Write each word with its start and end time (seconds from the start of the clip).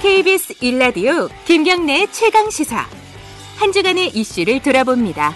KBS 0.00 0.64
일라디오 0.64 1.28
김경래 1.44 2.06
최강 2.12 2.50
시사 2.50 2.86
한 3.56 3.72
주간의 3.72 4.16
이슈를 4.16 4.62
돌아봅니다. 4.62 5.34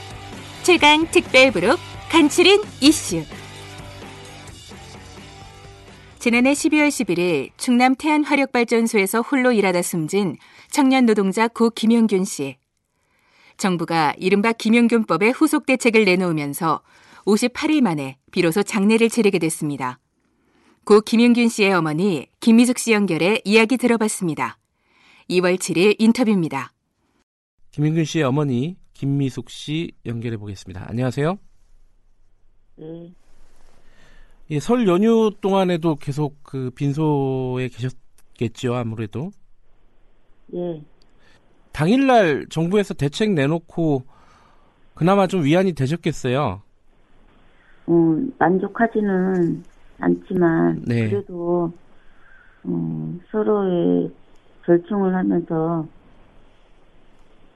최강 0.62 1.04
특별부록 1.11 1.80
간추린 2.09 2.62
이슈. 2.80 3.25
지난해 6.20 6.52
12월 6.52 6.88
11일 6.91 7.51
충남 7.56 7.96
태안 7.96 8.23
화력발전소에서 8.23 9.23
홀로 9.23 9.51
일하다 9.51 9.83
숨진 9.83 10.37
청년 10.70 11.06
노동자 11.06 11.48
고 11.48 11.70
김영균 11.70 12.24
씨. 12.24 12.56
정부가 13.56 14.15
이른바 14.16 14.52
김영균법의 14.52 15.33
후속 15.33 15.66
대책을 15.66 16.05
내놓으면서 16.05 16.83
58일 17.27 17.80
만에 17.80 18.16
비로소 18.30 18.62
장례를 18.62 19.10
치르게 19.10 19.41
됐습니다. 19.41 19.98
고 20.85 21.01
김영균 21.01 21.49
씨의 21.49 21.73
어머니 21.75 22.27
김미숙 22.41 22.77
씨 22.77 22.93
연결해 22.93 23.41
이야기 23.45 23.77
들어봤습니다. 23.77 24.59
2월 25.30 25.56
7일 25.56 25.95
인터뷰입니다. 26.01 26.73
김영균 27.70 28.05
씨의 28.05 28.25
어머니 28.25 28.77
김미숙 28.92 29.48
씨 29.48 29.92
연결해 30.05 30.37
보겠습니다. 30.39 30.84
안녕하세요. 30.89 31.39
네, 32.79 33.15
예, 34.51 34.59
설 34.59 34.89
연휴 34.89 35.30
동안에도 35.41 35.95
계속 35.95 36.42
그 36.42 36.70
빈소에 36.75 37.69
계셨겠죠, 37.69 38.75
아무래도. 38.75 39.30
예, 40.53 40.83
당일날 41.70 42.47
정부에서 42.51 42.95
대책 42.95 43.34
내놓고 43.34 44.03
그나마 44.95 45.28
좀 45.28 45.45
위안이 45.45 45.75
되셨겠어요. 45.75 46.61
어, 47.87 48.17
만족하지는 48.39 49.62
않지만 50.02 50.83
네. 50.87 51.09
그래도 51.09 51.73
어, 52.65 53.15
서로의 53.30 54.11
절충을 54.67 55.14
하면서 55.14 55.86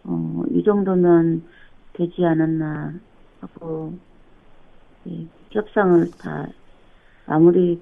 어, 0.04 0.42
이 0.50 0.62
정도면 0.64 1.42
되지 1.92 2.24
않았나 2.24 2.94
하고 3.40 3.92
예, 5.08 5.26
협상을 5.50 6.10
다 6.18 6.46
마무리 7.26 7.80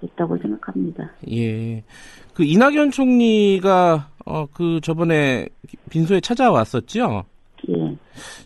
됐다고 0.00 0.36
생각합니다. 0.38 1.10
예. 1.30 1.82
그 2.34 2.44
이낙연 2.44 2.90
총리가 2.90 4.10
어 4.24 4.46
그 4.52 4.80
저번에 4.82 5.48
빈소에 5.90 6.20
찾아왔었죠. 6.20 7.24
예, 7.70 7.96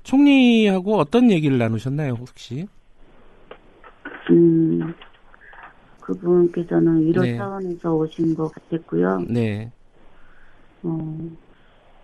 총리하고 0.05 0.97
어떤 0.97 1.31
얘기를 1.31 1.59
나누셨나요, 1.59 2.15
혹시? 2.15 2.67
음, 4.31 4.95
그분께서는 6.01 7.03
위로 7.03 7.23
네. 7.23 7.37
차원에서 7.37 7.95
오신 7.95 8.35
것 8.35 8.53
같았고요. 8.53 9.25
네. 9.29 9.71
어, 10.83 11.19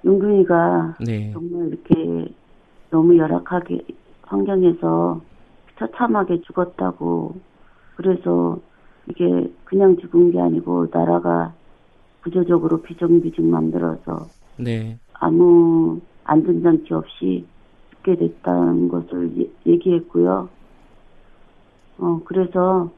용균이가 0.05 0.97
네. 1.01 1.33
정말 1.33 1.69
이렇게 1.69 2.35
너무 2.91 3.17
열악하게 3.17 3.85
환경에서 4.23 5.21
처참하게 5.79 6.43
죽었다고 6.43 7.35
그래서 7.97 8.59
이게 9.09 9.53
그냥 9.65 9.97
죽은 9.97 10.33
게 10.33 10.41
아니고 10.41 10.87
나라가 10.93 11.53
구조적으로 12.23 12.83
비정비직 12.83 13.45
만들어서 13.45 14.29
네. 14.59 14.99
아무 15.15 16.01
안전장치 16.25 16.93
없이 16.93 17.47
죽게 17.91 18.17
됐다는 18.17 18.89
것을 18.89 19.33
예- 19.39 19.73
얘기했고요. 19.73 20.49
어 21.99 22.21
그래서 22.25 22.91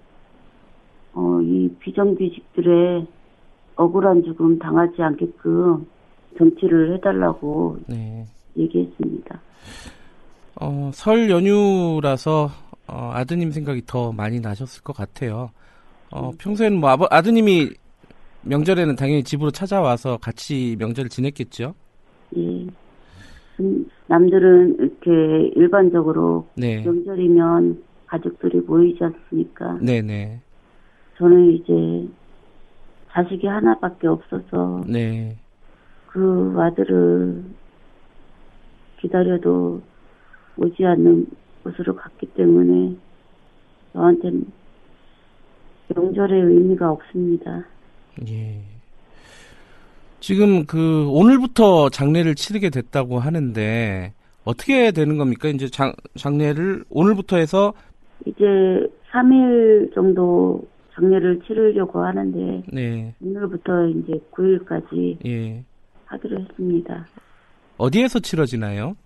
어 1.14 1.40
이 1.42 1.68
비정비직들의 1.80 3.06
억울한 3.76 4.22
죽음 4.24 4.58
당하지 4.58 5.02
않게끔 5.02 5.86
정치를 6.38 6.94
해달라고 6.94 7.78
네. 7.88 8.24
얘기했습니다. 8.56 9.40
어, 10.60 10.90
설 10.92 11.30
연휴라서 11.30 12.50
어, 12.86 13.10
아드님 13.14 13.50
생각이 13.50 13.82
더 13.86 14.12
많이 14.12 14.38
나셨을 14.40 14.82
것 14.82 14.94
같아요. 14.94 15.50
어, 16.10 16.32
평소에는 16.38 16.78
뭐 16.78 16.90
아버, 16.90 17.06
아드님이 17.10 17.70
명절에는 18.42 18.96
당연히 18.96 19.22
집으로 19.22 19.50
찾아와서 19.50 20.18
같이 20.18 20.76
명절을 20.78 21.08
지냈겠죠. 21.08 21.74
예. 22.36 22.66
음, 23.60 23.90
남들은 24.06 24.76
이렇게 24.78 25.50
일반적으로 25.56 26.46
네. 26.54 26.82
명절이면 26.82 27.82
가족들이 28.10 28.60
모이지 28.60 29.02
않습니까? 29.04 29.78
네, 29.80 30.02
네. 30.02 30.40
저는 31.16 31.52
이제 31.52 32.12
자식이 33.12 33.46
하나밖에 33.46 34.08
없어서 34.08 34.84
네. 34.86 35.36
그 36.08 36.54
아들을 36.58 37.44
기다려도 39.00 39.80
오지 40.56 40.84
않는 40.84 41.26
곳으로 41.62 41.94
갔기 41.94 42.26
때문에 42.34 42.96
저한테는 43.92 44.46
명절의 45.94 46.42
의미가 46.42 46.90
없습니다. 46.90 47.64
예. 48.28 48.60
지금 50.20 50.66
그 50.66 51.08
오늘부터 51.08 51.90
장례를 51.90 52.34
치르게 52.34 52.70
됐다고 52.70 53.20
하는데 53.20 54.12
어떻게 54.44 54.90
되는 54.90 55.16
겁니까? 55.16 55.48
이제 55.48 55.68
장, 55.68 55.92
장례를 56.16 56.84
오늘부터 56.90 57.36
해서 57.36 57.72
이제 58.26 58.44
3일 59.12 59.94
정도 59.94 60.62
장례를 60.94 61.40
치르려고 61.46 62.04
하는데 62.04 62.62
네. 62.72 63.14
오늘부터 63.20 63.88
이제 63.88 64.20
9일까지 64.32 65.24
예. 65.26 65.64
하기로 66.06 66.40
했습니다. 66.40 67.06
어디에서 67.78 68.18
치러지나요? 68.20 68.96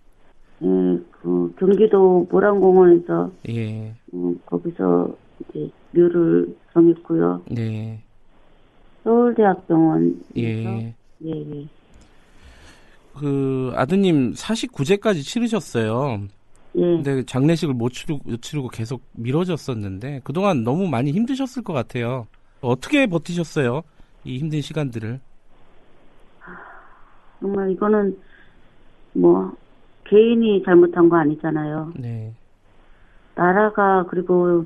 예, 0.62 0.66
그 1.10 1.54
경기도 1.58 2.26
모란공원에서 2.30 3.30
예. 3.48 3.94
음, 4.14 4.40
거기서 4.46 5.14
이제 5.40 5.70
묘를 5.92 6.56
정했고요. 6.72 7.42
네. 7.50 8.00
서울대학병원에서 9.04 10.16
예. 10.38 10.94
예, 11.24 11.30
예. 11.30 11.66
그 13.18 13.72
아드님 13.76 14.32
49제까지 14.32 15.22
치르셨어요. 15.22 16.22
예. 16.76 16.80
근데 16.80 17.22
장례식을 17.24 17.74
못 17.74 17.90
치르고, 17.90 18.20
못 18.24 18.42
치르고 18.42 18.68
계속 18.68 19.02
미뤄졌었는데 19.12 20.22
그동안 20.24 20.64
너무 20.64 20.88
많이 20.88 21.12
힘드셨을 21.12 21.62
것 21.62 21.72
같아요. 21.72 22.26
어떻게 22.60 23.06
버티셨어요? 23.06 23.82
이 24.24 24.38
힘든 24.38 24.60
시간들을. 24.60 25.20
정말 27.40 27.70
이거는 27.72 28.18
뭐 29.12 29.52
개인이 30.04 30.62
잘못한 30.64 31.08
거 31.08 31.16
아니잖아요. 31.16 31.92
네. 31.96 32.32
나라가 33.34 34.06
그리고 34.08 34.64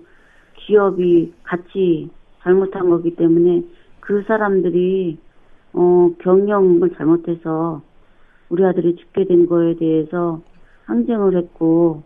기업이 0.57 1.33
같이 1.43 2.09
잘못한 2.43 2.89
거기 2.89 3.15
때문에 3.15 3.65
그 4.01 4.23
사람들이 4.27 5.19
어 5.73 6.11
경영을 6.23 6.95
잘못해서 6.97 7.83
우리 8.49 8.65
아들이 8.65 8.97
죽게 8.97 9.27
된 9.27 9.47
거에 9.47 9.77
대해서 9.77 10.41
항쟁을 10.89 11.37
했고 11.37 12.03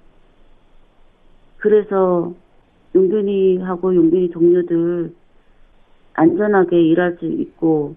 그래서 1.59 2.35
용균이하고 2.95 3.95
용균이 3.95 4.31
동료들 4.31 5.15
안전하게 6.15 6.83
일할 6.83 7.17
수 7.19 7.27
있고 7.27 7.95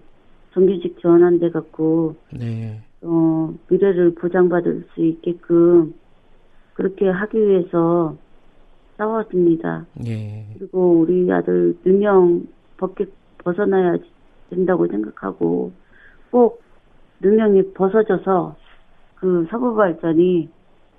정규직 0.54 0.98
지원한 1.00 1.38
데 1.38 1.50
갖고 1.50 2.14
네. 2.32 2.80
어, 3.02 3.52
미래를 3.68 4.14
보장받을 4.14 4.86
수 4.94 5.02
있게끔 5.02 5.94
그렇게 6.74 7.08
하기 7.08 7.36
위해서 7.36 8.16
싸웠습니다. 8.96 9.86
예. 10.06 10.46
그리고 10.56 11.00
우리 11.00 11.30
아들 11.30 11.76
누명 11.84 12.46
벗게 12.78 13.06
벗어나야 13.38 13.96
된다고 14.50 14.86
생각하고 14.86 15.72
꼭 16.30 16.62
누명이 17.20 17.72
벗어져서 17.74 18.56
그 19.16 19.46
서부 19.50 19.74
발전이 19.74 20.48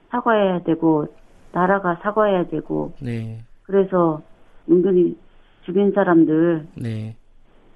사과해야 0.10 0.64
되고 0.64 1.08
나라가 1.52 1.96
사과해야 2.02 2.48
되고 2.48 2.94
네. 3.02 3.42
그래서 3.64 4.22
은근히 4.70 5.18
죽인 5.66 5.92
사람들 5.92 6.68
네. 6.76 7.16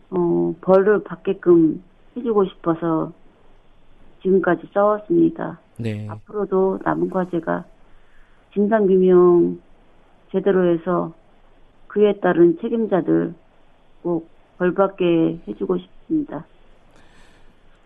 어, 0.10 0.54
벌을 0.62 1.04
받게끔 1.04 1.84
해주고 2.16 2.46
싶어서 2.46 3.12
지금까지 4.22 4.68
싸웠습니다. 4.74 5.60
네. 5.78 6.08
앞으로도 6.10 6.80
남은 6.84 7.10
과제가 7.10 7.66
진상규명 8.54 9.60
제대로 10.32 10.74
해서 10.74 11.14
그에 11.88 12.14
따른 12.20 12.58
책임자들 12.62 13.34
꼭 14.04 14.30
벌받게 14.58 15.40
해주고 15.48 15.78
싶습니다. 15.78 16.46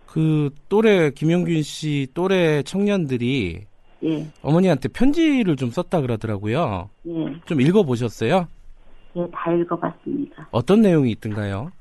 그 0.08 0.50
또래 0.70 1.10
김영균 1.12 1.62
씨 1.62 2.08
또래 2.14 2.64
청년들이 2.64 3.66
예, 4.06 4.28
어머니한테 4.44 4.90
편지를 4.90 5.56
좀 5.56 5.70
썼다 5.70 6.02
그러더라고요. 6.02 6.90
예, 7.08 7.36
좀 7.46 7.62
읽어 7.62 7.84
보셨어요? 7.84 8.48
예, 9.16 9.28
다 9.32 9.52
읽어봤습니다. 9.52 10.48
어떤 10.52 10.82
내용이 10.82 11.12
있던가요? 11.12 11.72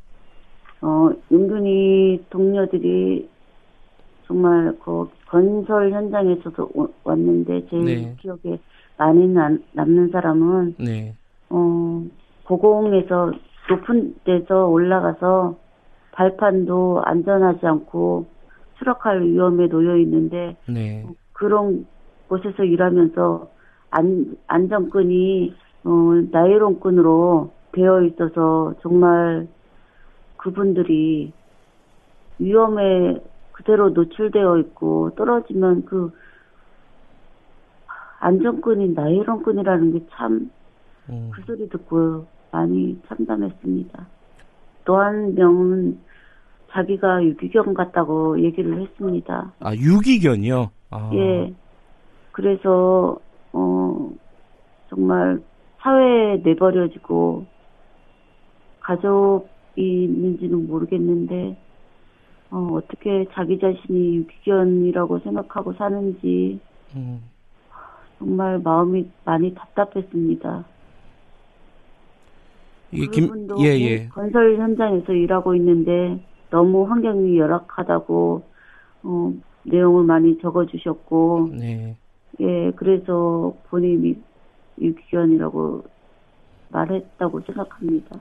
어, 0.80 1.10
은근히 1.32 2.24
동료들이 2.30 3.28
정말 4.26 4.76
그 4.84 5.08
건설 5.28 5.92
현장에서도 5.92 6.70
오- 6.74 6.88
왔는데 7.04 7.66
제 7.68 7.76
네. 7.76 8.16
기억에 8.20 8.58
많이 8.96 9.26
남, 9.28 9.62
남는 9.72 10.10
사람은 10.10 10.76
네. 10.78 11.14
어, 11.50 12.02
고공에서 12.44 13.32
높은 13.68 14.14
데서 14.24 14.66
올라가서 14.66 15.56
발판도 16.12 17.02
안전하지 17.04 17.66
않고 17.66 18.26
추락할 18.78 19.22
위험에 19.24 19.66
놓여 19.68 19.96
있는데 19.98 20.56
네. 20.68 21.04
그런 21.32 21.86
곳에서 22.28 22.64
일하면서 22.64 23.50
안, 23.90 24.36
안전끈이 24.46 25.54
어, 25.84 25.90
나이론끈으로 26.30 27.52
되어 27.72 28.02
있어서 28.02 28.74
정말 28.82 29.46
그분들이 30.36 31.32
위험에 32.38 33.20
그대로 33.52 33.90
노출되어 33.90 34.58
있고 34.58 35.10
떨어지면 35.16 35.84
그 35.84 36.12
안전끈이 38.20 38.94
나이론끈이라는 38.94 39.92
게 39.92 40.06
참그 40.10 40.48
음, 41.10 41.30
소리 41.46 41.68
듣고 41.68 42.26
많이 42.50 43.00
참담했습니다. 43.08 44.06
또 44.84 44.96
한 44.98 45.34
명은 45.34 45.98
자기가 46.70 47.22
유기견 47.24 47.74
같다고 47.74 48.40
얘기를 48.42 48.80
했습니다. 48.80 49.52
아, 49.60 49.74
유기견이요? 49.74 50.70
아, 50.90 51.10
예. 51.14 51.54
그래서, 52.34 53.16
어, 53.52 54.10
정말 54.88 55.40
사회에 55.78 56.38
내버려지고, 56.38 57.46
가족이 58.80 60.04
있는지는 60.04 60.66
모르겠는데, 60.66 61.56
어, 62.50 62.68
어떻게 62.72 63.26
자기 63.34 63.60
자신이 63.60 64.16
유기견이라고 64.16 65.20
생각하고 65.20 65.74
사는지, 65.74 66.58
음, 66.96 67.22
정말 68.18 68.58
마음이 68.58 69.08
많이 69.24 69.54
답답했습니다. 69.54 70.64
이게 72.90 73.06
김, 73.12 73.28
그분도 73.28 73.60
예, 73.60 73.80
예. 73.80 74.08
건설 74.08 74.56
현장에서 74.56 75.12
일하고 75.12 75.54
있는데, 75.54 76.20
너무 76.50 76.82
환경이 76.90 77.38
열악하다고, 77.38 78.42
어, 79.04 79.32
내용을 79.62 80.02
많이 80.02 80.36
적어주셨고, 80.38 81.50
네. 81.52 81.96
예, 82.40 82.70
그래서 82.76 83.54
본인이 83.68 84.16
유기견이라고 84.80 85.84
말했다고 86.70 87.40
생각합니다. 87.40 88.20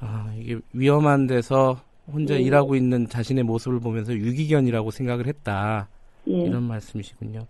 아, 0.00 0.32
이게 0.36 0.58
위험한 0.72 1.26
데서 1.26 1.80
혼자 2.12 2.34
예. 2.34 2.40
일하고 2.40 2.74
있는 2.74 3.06
자신의 3.06 3.44
모습을 3.44 3.80
보면서 3.80 4.12
유기견이라고 4.12 4.90
생각을 4.90 5.26
했다. 5.26 5.88
예, 6.28 6.32
이런 6.32 6.64
말씀이시군요. 6.64 7.46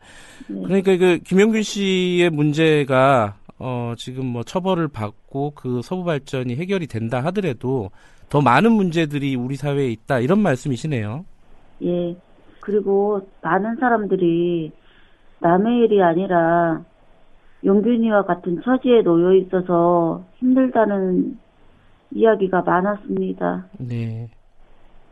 네. 0.49 0.63
그러니까 0.63 0.97
그 0.97 1.19
김영균 1.19 1.63
씨의 1.63 2.31
문제가 2.31 3.37
어 3.59 3.95
지금 3.97 4.27
뭐 4.27 4.43
처벌을 4.43 4.89
받고 4.89 5.53
그 5.55 5.83
서부 5.83 6.05
발전이 6.05 6.55
해결이 6.57 6.87
된다 6.87 7.23
하더라도 7.25 7.91
더 8.29 8.41
많은 8.41 8.73
문제들이 8.73 9.35
우리 9.35 9.57
사회에 9.57 9.91
있다 9.91 10.21
이런 10.21 10.41
말씀이시네요. 10.41 11.25
예. 11.83 12.17
그리고 12.61 13.27
많은 13.43 13.77
사람들이 13.77 14.71
남의 15.41 15.85
일이 15.85 16.03
아니라 16.03 16.83
용균이와 17.65 18.25
같은 18.25 18.61
처지에 18.63 19.03
놓여 19.03 19.35
있어서 19.35 20.25
힘들다는 20.37 21.39
이야기가 22.13 22.63
많았습니다. 22.63 23.67
네. 23.79 24.29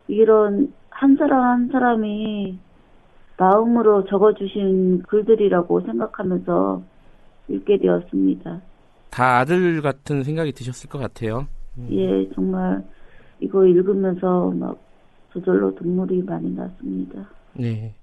이런 0.06 0.72
한 0.90 1.16
사람 1.16 1.42
한 1.42 1.69
사람이 1.69 2.58
마음으로 3.36 4.04
적어주신 4.06 5.02
글들이라고 5.02 5.82
생각하면서 5.82 6.82
읽게 7.48 7.78
되었습니다. 7.78 8.60
다 9.10 9.38
아들 9.38 9.80
같은 9.80 10.22
생각이 10.22 10.52
드셨을 10.52 10.90
것 10.90 10.98
같아요. 10.98 11.46
예, 11.90 12.28
정말 12.34 12.84
이거 13.40 13.64
읽으면서 13.64 14.50
막 14.50 14.76
저절로 15.32 15.75
눈물이 15.80 16.22
많이 16.22 16.52
났습니다. 16.54 17.28
네. 17.54 17.94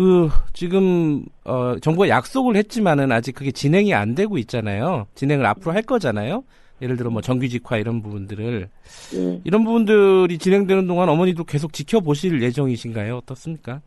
그 0.00 0.30
지금 0.54 1.26
어 1.44 1.76
정부가 1.78 2.08
약속을 2.08 2.56
했지만은 2.56 3.12
아직 3.12 3.34
그게 3.34 3.50
진행이 3.50 3.92
안 3.92 4.14
되고 4.14 4.38
있잖아요. 4.38 5.04
진행을 5.14 5.44
앞으로 5.44 5.74
할 5.74 5.82
거잖아요. 5.82 6.42
예를 6.80 6.96
들어 6.96 7.10
뭐 7.10 7.20
정규직화 7.20 7.76
이런 7.76 8.00
부분들을 8.00 8.66
예, 9.14 9.40
이런 9.44 9.62
부분들이 9.62 10.38
진행되는 10.38 10.86
동안 10.86 11.10
어머니도 11.10 11.44
계속 11.44 11.74
지켜보실 11.74 12.40
예정이신가요? 12.40 13.18
어떻습니까? 13.18 13.82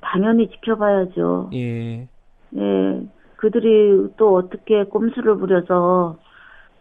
당연히 0.00 0.50
지켜봐야죠. 0.50 1.50
예. 1.54 2.08
예, 2.56 3.02
그들이 3.36 4.14
또 4.16 4.34
어떻게 4.34 4.82
꼼수를 4.82 5.36
부려서 5.36 6.18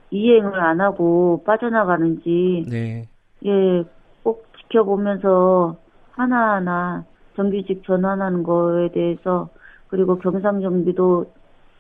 이행을 0.10 0.60
안 0.60 0.82
하고 0.82 1.44
빠져나가는지, 1.46 2.66
네. 2.68 3.08
예, 3.46 3.84
꼭 4.24 4.48
지켜보면서 4.58 5.78
하나하나 6.14 7.06
정규직 7.36 7.84
전환하는 7.86 8.44
거에 8.44 8.92
대해서, 8.92 9.50
그리고 9.88 10.18
경상정비도 10.18 11.32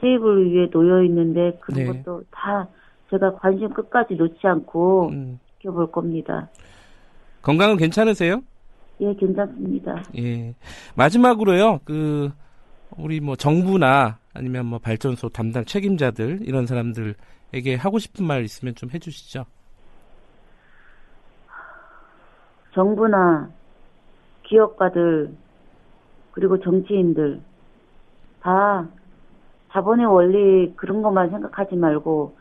세입을 0.01 0.51
위해 0.51 0.69
놓여 0.69 1.03
있는데, 1.03 1.57
그런 1.61 1.79
네. 1.79 1.85
것도 2.03 2.23
다 2.31 2.67
제가 3.09 3.35
관심 3.35 3.69
끝까지 3.69 4.15
놓지 4.15 4.39
않고 4.43 5.09
음, 5.09 5.39
지켜볼 5.57 5.91
겁니다. 5.91 6.49
건강은 7.41 7.77
괜찮으세요? 7.77 8.41
예, 9.01 9.13
괜찮습니다. 9.13 10.03
예. 10.17 10.53
마지막으로요. 10.95 11.79
그 11.85 12.31
우리 12.97 13.19
뭐 13.19 13.35
정부나 13.35 14.17
아니면 14.33 14.65
뭐 14.65 14.79
발전소 14.79 15.29
담당 15.29 15.65
책임자들 15.65 16.39
이런 16.43 16.65
사람들에게 16.65 17.75
하고 17.77 17.99
싶은 17.99 18.25
말 18.25 18.43
있으면 18.43 18.73
좀 18.75 18.89
해주시죠. 18.93 19.45
정부나 22.73 23.49
기업가들 24.43 25.33
그리고 26.35 26.59
정치인들 26.59 27.39
다 28.41 28.85
자본의 29.71 30.05
원리 30.05 30.73
그런 30.75 31.01
것만 31.01 31.29
생각하지 31.29 31.77
말고 31.77 32.35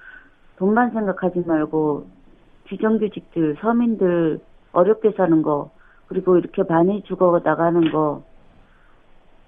돈만 0.56 0.91
생각하지 0.91 1.44
말고 1.46 2.06
비정규직들 2.64 3.56
서민들 3.60 4.41
어렵게 4.72 5.13
사는 5.13 5.43
거 5.43 5.70
그리고 6.08 6.36
이렇게 6.36 6.65
많이 6.65 7.03
죽어 7.05 7.41
나가는 7.43 7.93
거 7.93 8.24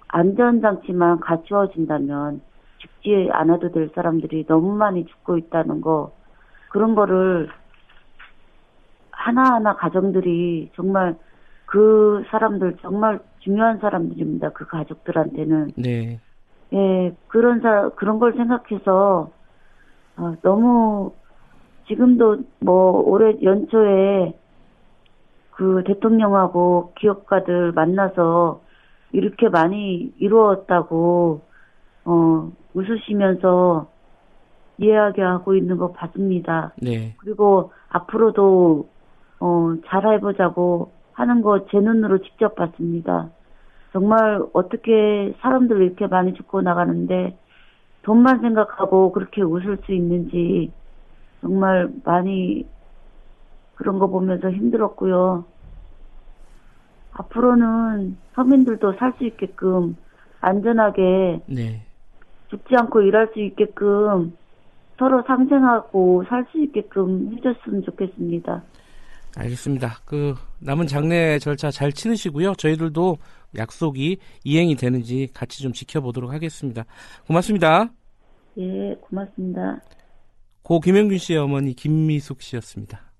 안전장치만 0.07 1.19
갖추어진다면 1.19 2.41
죽지 2.77 3.29
않아도 3.33 3.71
될 3.71 3.89
사람들이 3.93 4.45
너무 4.45 4.73
많이 4.75 5.05
죽고 5.05 5.37
있다는 5.37 5.81
거 5.81 6.13
그런 6.69 6.95
거를 6.95 7.49
하나하나 9.11 9.75
가정들이 9.75 10.71
정말 10.75 11.17
그 11.65 12.23
사람들 12.29 12.77
정말 12.81 13.19
중요한 13.47 13.79
사람들입니다. 13.79 14.49
그 14.49 14.67
가족들한테는 14.67 15.71
네. 15.77 16.19
예 16.73 17.15
그런 17.29 17.61
사 17.61 17.89
그런 17.95 18.19
걸 18.19 18.33
생각해서 18.33 19.31
아, 20.17 20.35
너무 20.41 21.13
지금도 21.87 22.39
뭐 22.59 22.91
올해 23.05 23.37
연초에 23.41 24.37
그 25.51 25.81
대통령하고 25.87 26.91
기업가들 26.99 27.71
만나서 27.71 28.61
이렇게 29.13 29.47
많이 29.47 30.13
이루었다고 30.17 31.41
어 32.03 32.51
웃으시면서 32.73 33.89
이야기하고 34.77 35.55
있는 35.55 35.77
거 35.77 35.93
봤습니다. 35.93 36.73
네. 36.81 37.15
그리고 37.19 37.71
앞으로도 37.89 38.89
어, 39.39 39.73
잘해보자고 39.87 40.91
하는 41.13 41.41
거 41.41 41.65
제 41.71 41.79
눈으로 41.79 42.19
직접 42.19 42.53
봤습니다. 42.55 43.29
정말 43.97 44.43
어떻게 44.53 45.33
사람들 45.41 45.81
이렇게 45.81 46.05
많이 46.05 46.35
죽고 46.35 46.61
나가는데 46.61 47.35
돈만 48.03 48.41
생각하고 48.41 49.11
그렇게 49.11 49.41
웃을 49.41 49.79
수 49.85 49.91
있는지 49.91 50.71
정말 51.41 51.89
많이 52.03 52.67
그런 53.73 53.97
거 53.97 54.05
보면서 54.05 54.51
힘들었고요. 54.51 55.45
앞으로는 57.13 58.17
서민들도 58.35 58.93
살 58.99 59.13
수 59.17 59.25
있게끔 59.25 59.97
안전하게 60.41 61.41
네. 61.47 61.81
죽지 62.49 62.75
않고 62.75 63.01
일할 63.01 63.31
수 63.33 63.39
있게끔 63.39 64.37
서로 64.99 65.23
상생하고 65.23 66.23
살 66.29 66.45
수 66.51 66.59
있게끔 66.59 67.33
해줬으면 67.35 67.81
좋겠습니다. 67.81 68.61
알겠습니다. 69.37 70.01
그 70.05 70.35
남은 70.59 70.87
장례 70.87 71.37
절차 71.39 71.69
잘 71.69 71.93
치르시고요. 71.93 72.55
저희들도 72.55 73.17
약속이 73.55 74.17
이행이 74.43 74.75
되는지 74.75 75.29
같이 75.33 75.61
좀 75.61 75.73
지켜보도록 75.73 76.31
하겠습니다. 76.31 76.85
고맙습니다. 77.27 77.89
예, 78.57 78.95
고맙습니다. 78.99 79.81
고 80.63 80.79
김영균 80.79 81.17
씨의 81.17 81.39
어머니 81.39 81.73
김미숙 81.75 82.41
씨였습니다. 82.41 83.13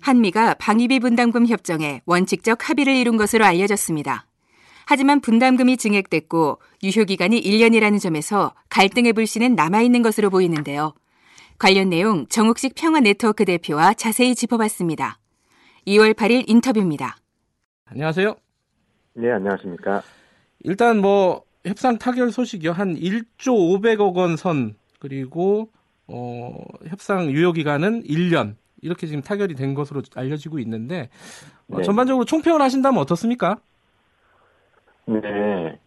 한미가 0.00 0.54
방위비 0.54 1.00
분담금 1.00 1.48
협정에 1.48 2.00
원칙적 2.06 2.68
합의를 2.68 2.94
이룬 2.94 3.16
것으로 3.16 3.44
알려졌습니다. 3.44 4.26
하지만 4.86 5.20
분담금이 5.20 5.76
증액됐고 5.76 6.60
유효기간이 6.84 7.40
1년이라는 7.42 8.00
점에서 8.00 8.54
갈등의 8.70 9.12
불씨는 9.14 9.56
남아있는 9.56 10.00
것으로 10.02 10.30
보이는데요. 10.30 10.94
관련 11.58 11.90
내용 11.90 12.26
정욱식 12.28 12.74
평화 12.76 13.00
네트워크 13.00 13.44
대표와 13.44 13.94
자세히 13.94 14.34
짚어봤습니다. 14.36 15.18
2월 15.88 16.14
8일 16.14 16.44
인터뷰입니다. 16.48 17.16
안녕하세요. 17.86 18.36
네, 19.14 19.32
안녕하십니까. 19.32 20.02
일단 20.60 21.00
뭐 21.00 21.42
협상 21.64 21.98
타결 21.98 22.30
소식이요. 22.30 22.70
한 22.72 22.94
1조 22.96 23.26
500억 23.80 24.14
원 24.14 24.36
선 24.36 24.76
그리고 25.00 25.70
어, 26.06 26.56
협상 26.86 27.30
유효 27.32 27.52
기간은 27.52 28.04
1년 28.04 28.54
이렇게 28.82 29.08
지금 29.08 29.20
타결이 29.22 29.56
된 29.56 29.74
것으로 29.74 30.02
알려지고 30.14 30.60
있는데 30.60 31.08
어, 31.68 31.78
네. 31.78 31.82
전반적으로 31.82 32.24
총평을 32.24 32.60
하신다면 32.62 33.00
어떻습니까? 33.00 33.58
네. 35.06 35.78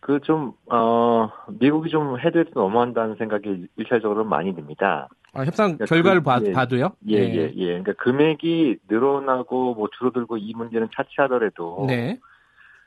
그 0.00 0.20
좀, 0.20 0.52
어, 0.70 1.28
미국이 1.48 1.90
좀 1.90 2.18
헤드에도 2.18 2.60
넘어간다는 2.60 3.16
생각이 3.16 3.66
일차적으로 3.76 4.24
많이 4.24 4.54
듭니다. 4.54 5.08
아, 5.32 5.40
협상 5.44 5.76
그러니까 5.76 5.86
결과를 5.86 6.20
그- 6.20 6.24
봐, 6.24 6.40
예. 6.44 6.52
봐도요? 6.52 6.92
예, 7.08 7.16
예, 7.18 7.52
예. 7.56 7.66
그러니까 7.66 7.92
금액이 7.94 8.78
늘어나고 8.88 9.74
뭐 9.74 9.88
줄어들고 9.98 10.38
이 10.38 10.54
문제는 10.54 10.88
차치하더라도. 10.94 11.84
네. 11.88 12.18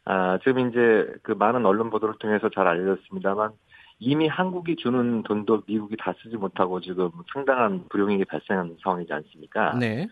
아, 0.05 0.39
지금 0.43 0.69
이제 0.69 1.07
그 1.21 1.33
많은 1.33 1.65
언론 1.65 1.89
보도를 1.89 2.15
통해서 2.17 2.49
잘 2.49 2.67
알려졌습니다만 2.67 3.51
이미 3.99 4.27
한국이 4.27 4.75
주는 4.77 5.21
돈도 5.21 5.63
미국이 5.67 5.95
다 5.97 6.15
쓰지 6.23 6.35
못하고 6.37 6.79
지금 6.81 7.11
상당한 7.31 7.83
불용익이 7.89 8.25
발생한 8.25 8.77
상황이지 8.81 9.13
않습니까? 9.13 9.77
네. 9.77 10.07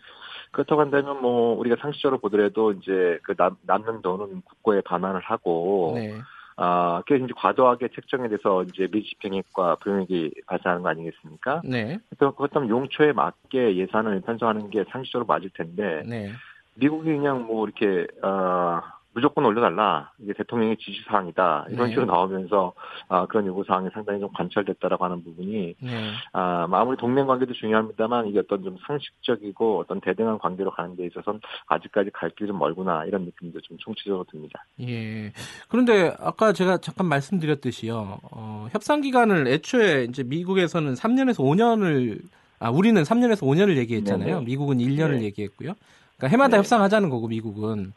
그렇다고 0.51 0.82
한다면 0.82 1.22
뭐 1.22 1.58
우리가 1.60 1.75
상식적으로 1.79 2.20
보더라도 2.20 2.72
이제 2.74 3.20
그 3.24 3.36
남, 3.36 3.56
남는 3.63 4.01
돈은 4.01 4.41
국고에 4.41 4.82
반환을 4.82 5.22
하고 5.22 5.94
네. 5.96 6.20
아, 6.62 7.01
그게 7.08 7.24
이제 7.24 7.34
과도하게 7.38 7.89
책정에 7.96 8.27
대해서 8.27 8.63
이제 8.63 8.88
밀집행액과 8.91 9.75
불용익이 9.75 10.41
발생하는 10.46 10.84
거 10.84 10.89
아니겠습니까? 10.89 11.62
네. 11.63 12.00
그렇다면 12.18 12.70
용초에 12.70 13.13
맞게 13.13 13.77
예산을 13.77 14.22
편성하는 14.22 14.70
게 14.70 14.84
상식적으로 14.91 15.25
맞을 15.25 15.50
텐데 15.51 16.03
네. 16.06 16.34
미국이 16.74 17.10
그냥 17.12 17.46
뭐 17.46 17.65
이렇게 17.65 18.08
어 18.22 18.82
무조건 19.13 19.45
올려달라 19.45 20.11
이게 20.19 20.33
대통령의 20.33 20.77
지시 20.77 21.03
사항이다 21.07 21.65
이런 21.69 21.87
네. 21.87 21.89
식으로 21.91 22.05
나오면서 22.05 22.73
아 23.07 23.25
그런 23.25 23.45
요구 23.47 23.63
사항이 23.63 23.89
상당히 23.93 24.19
좀 24.19 24.29
관철됐다라고 24.33 25.03
하는 25.03 25.23
부분이 25.23 25.75
네. 25.79 26.11
아 26.33 26.67
아무리 26.71 26.97
동맹 26.97 27.25
관계도 27.27 27.53
중요합니다만 27.53 28.27
이게 28.27 28.39
어떤 28.39 28.63
좀 28.63 28.77
상식적이고 28.85 29.79
어떤 29.79 29.99
대등한 29.99 30.37
관계로 30.37 30.71
가는 30.71 30.95
데 30.95 31.05
있어서는 31.07 31.39
아직까지 31.67 32.11
갈 32.11 32.29
길이 32.31 32.47
좀 32.47 32.59
멀구나 32.59 33.05
이런 33.05 33.25
느낌도 33.25 33.61
좀 33.61 33.77
총체적으로 33.79 34.25
듭니다. 34.29 34.63
예. 34.81 35.33
그런데 35.67 36.13
아까 36.19 36.53
제가 36.53 36.77
잠깐 36.77 37.07
말씀드렸듯이요. 37.07 38.19
어, 38.31 38.67
협상 38.71 39.01
기간을 39.01 39.47
애초에 39.47 40.05
이제 40.05 40.23
미국에서는 40.23 40.93
3년에서 40.93 41.37
5년을 41.39 42.21
아, 42.59 42.69
우리는 42.69 43.01
3년에서 43.01 43.41
5년을 43.41 43.77
얘기했잖아요. 43.77 44.35
네네. 44.35 44.45
미국은 44.45 44.77
1년을 44.77 45.19
네. 45.19 45.23
얘기했고요. 45.23 45.73
그러니까 46.17 46.27
해마다 46.27 46.51
네. 46.51 46.57
협상하자는 46.57 47.09
거고 47.09 47.27
미국은. 47.27 47.93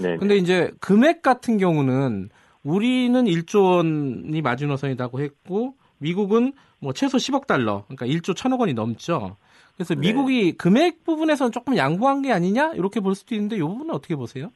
네. 0.00 0.16
근데 0.16 0.36
이제 0.36 0.72
금액 0.80 1.22
같은 1.22 1.58
경우는 1.58 2.30
우리는 2.62 3.24
1조 3.24 3.76
원이 3.76 4.42
마지노선이라고 4.42 5.20
했고 5.20 5.74
미국은 5.98 6.52
뭐 6.78 6.92
최소 6.92 7.16
10억 7.18 7.46
달러, 7.46 7.84
그러니까 7.88 8.06
1조 8.06 8.34
1천억 8.34 8.60
원이 8.60 8.74
넘죠. 8.74 9.36
그래서 9.76 9.94
네. 9.94 10.00
미국이 10.00 10.52
금액 10.52 11.04
부분에서는 11.04 11.52
조금 11.52 11.76
양보한 11.76 12.22
게 12.22 12.32
아니냐 12.32 12.72
이렇게 12.74 13.00
볼 13.00 13.14
수도 13.14 13.34
있는데 13.34 13.56
이 13.56 13.60
부분은 13.60 13.94
어떻게 13.94 14.16
보세요? 14.16 14.50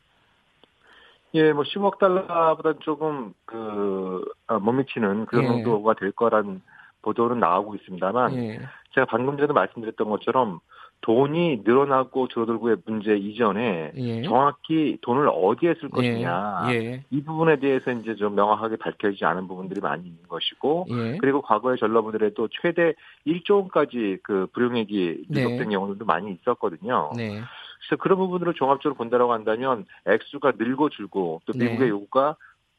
예, 1.35 1.53
뭐 1.53 1.65
10억 1.65 1.99
달러보다 1.99 2.75
조금 2.81 3.35
그 3.45 4.25
아, 4.47 4.59
못 4.59 4.73
미치는 4.73 5.27
그런 5.27 5.45
예. 5.45 5.49
정도가 5.49 5.95
될 5.95 6.13
거란 6.13 6.63
보도는 7.03 7.41
나오고 7.41 7.75
있습니다만 7.77 8.35
예. 8.37 8.61
제가 8.95 9.07
방금 9.09 9.37
전에 9.37 9.53
말씀드렸던 9.53 10.09
것처럼 10.09 10.61
돈이 11.07 11.63
늘어나고 11.65 12.27
줄어들고의 12.27 12.79
문제 12.85 13.17
이전에 13.17 13.93
예. 13.95 14.23
정확히 14.23 14.99
돈을 15.03 15.29
어디에 15.29 15.75
쓸 15.81 15.89
것이냐 15.89 16.65
예. 16.71 16.75
예. 16.75 17.05
이 17.11 17.23
부분에 17.23 17.61
대해서 17.61 17.93
이제 17.93 18.17
좀 18.17 18.35
명확하게 18.35 18.75
밝혀지지 18.75 19.25
않은 19.25 19.47
부분들이 19.47 19.81
많이 19.81 20.05
있는 20.05 20.19
것이고 20.27 20.87
예. 20.91 21.19
그리고 21.19 21.43
과거에 21.43 21.77
전라보더라도 21.77 22.49
최대 22.61 22.93
1조 23.25 23.59
원까지 23.59 24.19
그 24.25 24.49
불용액이 24.53 25.27
네. 25.29 25.45
누적된 25.45 25.71
경우들도 25.71 26.05
많이 26.05 26.33
있었거든요. 26.33 27.13
네. 27.17 27.41
그래서 27.79 28.03
그런 28.03 28.19
부분들을 28.19 28.55
종합적으로 28.55 28.97
본다라고 28.97 29.33
한다면 29.33 29.87
액수가 30.07 30.55
늘고 30.59 30.89
줄고 30.89 31.41
또 31.47 31.53
네. 31.53 31.67
미국의 31.67 31.91
요구가 31.91 32.35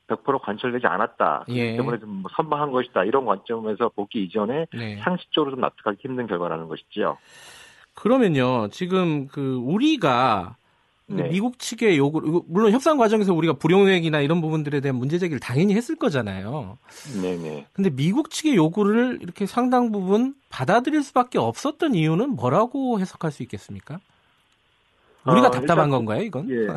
100% 0.08 0.42
관철되지 0.42 0.86
않았다. 0.86 1.46
예. 1.48 1.78
때문에 1.78 2.00
좀뭐 2.00 2.30
선방한 2.36 2.72
것이다. 2.72 3.06
이런 3.06 3.26
관점에서 3.26 3.88
보기 3.88 4.22
이전에 4.26 4.66
네. 4.74 4.98
상식적으로 4.98 5.52
좀 5.52 5.62
납득하기 5.62 6.00
힘든 6.02 6.28
결과라는 6.28 6.68
것이지요. 6.68 7.18
그러면요, 7.98 8.68
지금 8.72 9.28
그 9.28 9.56
우리가 9.56 10.56
그 11.08 11.14
네. 11.14 11.30
미국 11.30 11.58
측의 11.58 11.98
요구, 11.98 12.44
물론 12.48 12.72
협상 12.72 12.98
과정에서 12.98 13.34
우리가 13.34 13.54
불용액이나 13.54 14.20
이런 14.20 14.40
부분들에 14.40 14.82
대한 14.82 14.98
문제 14.98 15.18
제기를 15.18 15.40
당연히 15.40 15.74
했을 15.74 15.96
거잖아요. 15.96 16.78
네네. 17.22 17.66
근데 17.74 17.90
미국 17.90 18.30
측의 18.30 18.56
요구를 18.56 19.20
이렇게 19.22 19.48
상당 19.48 19.92
부분 19.92 20.36
받아들일 20.50 21.02
수밖에 21.02 21.40
없었던 21.40 21.96
이유는 21.96 22.36
뭐라고 22.36 23.00
해석할 23.00 23.32
수 23.32 23.42
있겠습니까? 23.44 24.00
우리가 25.26 25.48
어, 25.48 25.52
답답한 25.52 25.88
일단 25.88 25.90
건가요, 25.90 26.22
이건? 26.22 26.50
예. 26.52 26.68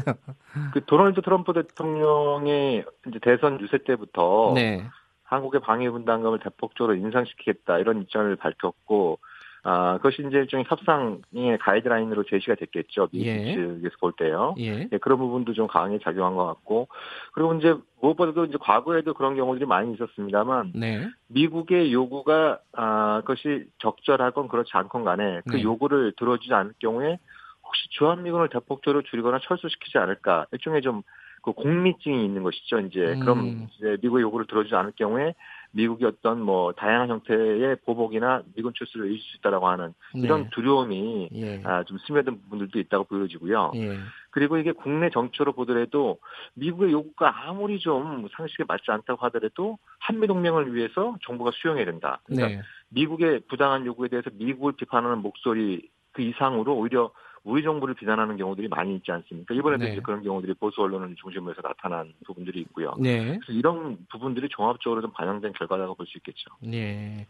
그 0.72 0.84
도널드 0.86 1.20
트럼프 1.20 1.52
대통령의 1.52 2.84
이제 3.08 3.18
대선 3.20 3.60
유세 3.60 3.78
때부터 3.84 4.52
네. 4.54 4.86
한국의 5.24 5.60
방위 5.60 5.88
분담금을 5.90 6.38
대폭적으로 6.38 6.96
인상시키겠다 6.96 7.78
이런 7.78 8.00
입장을 8.00 8.34
밝혔고 8.36 9.18
아 9.62 9.98
그것이 9.98 10.22
이제 10.26 10.38
일종의 10.38 10.64
협상의 10.68 11.58
가이드라인으로 11.60 12.24
제시가 12.24 12.54
됐겠죠 12.54 13.08
미국 13.12 13.26
예. 13.26 13.54
측에서 13.54 13.96
볼 14.00 14.12
때요. 14.16 14.54
예. 14.58 14.88
예, 14.90 14.98
그런 14.98 15.18
부분도 15.18 15.52
좀 15.52 15.66
강하게 15.66 15.98
작용한 16.02 16.34
것 16.34 16.46
같고 16.46 16.88
그리고 17.32 17.54
이제 17.54 17.74
무엇보다도 18.00 18.46
이제 18.46 18.56
과거에도 18.60 19.12
그런 19.14 19.36
경우들이 19.36 19.66
많이 19.66 19.92
있었습니다만 19.94 20.72
네. 20.74 21.08
미국의 21.28 21.92
요구가 21.92 22.58
아 22.72 23.20
그것이 23.20 23.66
적절하건 23.78 24.48
그렇지 24.48 24.70
않건 24.72 25.04
간에 25.04 25.42
그 25.48 25.56
네. 25.56 25.62
요구를 25.62 26.14
들어주지 26.16 26.54
않을 26.54 26.72
경우에 26.78 27.18
혹시 27.62 27.88
주한미군을 27.90 28.48
대폭적으로 28.48 29.02
줄이거나 29.02 29.40
철수시키지 29.42 29.98
않을까 29.98 30.46
일종의 30.52 30.82
좀 30.82 31.02
그 31.42 31.52
공미증이 31.52 32.24
있는 32.24 32.42
것이죠. 32.42 32.80
이제 32.80 33.00
음. 33.00 33.20
그럼 33.20 33.68
이제 33.76 33.96
미국의 34.02 34.22
요구를 34.22 34.46
들어주지 34.46 34.74
않을 34.74 34.92
경우에 34.96 35.34
미국이 35.72 36.04
어떤 36.04 36.42
뭐 36.42 36.72
다양한 36.72 37.08
형태의 37.08 37.76
보복이나 37.84 38.42
미군 38.54 38.72
출수를 38.74 39.06
일으킬 39.06 39.22
수 39.22 39.36
있다라고 39.38 39.68
하는 39.68 39.94
이런 40.14 40.44
네. 40.44 40.50
두려움이 40.52 41.28
예. 41.32 41.62
아, 41.64 41.84
좀 41.84 41.98
스며든 41.98 42.42
부분들도 42.42 42.78
있다고 42.80 43.04
보여지고요. 43.04 43.72
예. 43.76 43.98
그리고 44.30 44.58
이게 44.58 44.72
국내 44.72 45.10
정치로 45.10 45.52
보더라도 45.52 46.18
미국의 46.54 46.92
요구가 46.92 47.48
아무리 47.48 47.78
좀 47.78 48.28
상식에 48.36 48.64
맞지 48.66 48.90
않다고 48.90 49.24
하더라도 49.26 49.78
한미 49.98 50.26
동맹을 50.26 50.74
위해서 50.74 51.16
정부가 51.24 51.50
수용해야 51.54 51.84
된다. 51.84 52.20
그러니까 52.24 52.48
네. 52.48 52.62
미국의 52.90 53.40
부당한 53.48 53.86
요구에 53.86 54.08
대해서 54.08 54.30
미국을 54.32 54.72
비판하는 54.72 55.18
목소리 55.18 55.88
그 56.12 56.22
이상으로 56.22 56.76
오히려 56.76 57.12
우리 57.44 57.62
정부를 57.62 57.94
비난하는 57.94 58.36
경우들이 58.36 58.68
많이 58.68 58.96
있지 58.96 59.10
않습니까? 59.12 59.54
이번에도 59.54 59.84
네. 59.84 59.92
이제 59.92 60.00
그런 60.02 60.22
경우들이 60.22 60.54
보수 60.54 60.82
언론을 60.82 61.16
중심으로 61.20 61.52
해서 61.52 61.62
나타난 61.62 62.12
부분들이 62.26 62.60
있고요. 62.60 62.94
네. 62.98 63.38
그래서 63.38 63.52
이런 63.52 63.96
부분들이 64.10 64.48
종합적으로 64.50 65.00
좀 65.00 65.10
반영된 65.12 65.52
결과라고 65.54 65.94
볼 65.94 66.06
수 66.06 66.18
있겠죠. 66.18 66.50
네. 66.60 67.26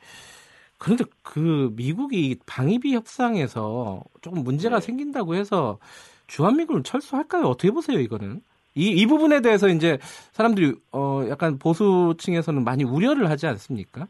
그런데 0.79 1.05
그 1.23 1.71
미국이 1.77 2.39
방위비 2.47 2.95
협상에서 2.95 4.03
조금 4.23 4.43
문제가 4.43 4.81
네. 4.81 4.87
생긴다고 4.87 5.35
해서 5.35 5.79
주한미군을 6.27 6.83
철수할까요? 6.83 7.45
어떻게 7.45 7.71
보세요, 7.71 7.99
이거는? 8.01 8.41
이, 8.75 8.89
이 8.89 9.07
부분에 9.07 9.43
대해서 9.43 9.69
이제 9.69 9.99
사람들이 10.33 10.75
어 10.93 11.25
약간 11.29 11.59
보수층에서는 11.59 12.65
많이 12.65 12.85
우려를 12.85 13.29
하지 13.29 13.47
않습니까? 13.49 14.07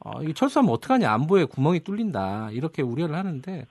어, 0.00 0.22
이 0.22 0.34
철수하면 0.34 0.72
어떡하냐, 0.74 1.10
안보에 1.12 1.44
구멍이 1.44 1.80
뚫린다. 1.80 2.50
이렇게 2.52 2.82
우려를 2.82 3.16
하는데 3.16 3.66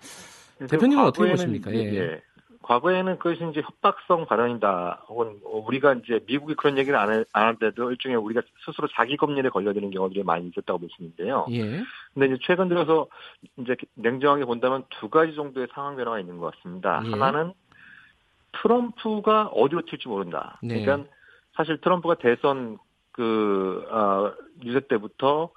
대표님은 0.67 1.03
어떻게 1.05 1.29
보십니까? 1.31 1.71
이제, 1.71 1.95
예. 1.95 2.21
과거에는 2.61 3.17
그것이 3.17 3.43
이제 3.49 3.61
협박성 3.61 4.25
발언이다. 4.27 5.05
혹은 5.09 5.39
우리가 5.43 5.93
이제 5.93 6.19
미국이 6.27 6.53
그런 6.55 6.77
얘기를 6.77 6.97
안, 6.97 7.25
하는데도 7.33 7.91
일종의 7.91 8.17
우리가 8.17 8.41
스스로 8.65 8.87
자기 8.95 9.17
검열에 9.17 9.49
걸려드는 9.49 9.89
경우들이 9.89 10.23
많이 10.23 10.47
있었다고 10.47 10.87
있는데요. 10.99 11.47
예. 11.51 11.81
근데 12.13 12.27
이제 12.27 12.37
최근 12.41 12.69
들어서 12.69 13.07
이제 13.57 13.75
냉정하게 13.95 14.45
본다면 14.45 14.83
두 14.89 15.09
가지 15.09 15.35
정도의 15.35 15.67
상황 15.73 15.95
변화가 15.95 16.19
있는 16.19 16.37
것 16.37 16.53
같습니다. 16.55 17.01
예. 17.05 17.09
하나는 17.09 17.53
트럼프가 18.61 19.47
어디로 19.47 19.83
튈지 19.85 20.07
모른다. 20.07 20.59
네. 20.61 20.83
그러니까 20.83 21.09
사실 21.55 21.79
트럼프가 21.81 22.15
대선 22.15 22.77
그 23.11 23.85
어, 23.89 24.33
유세 24.63 24.81
때부터 24.87 25.49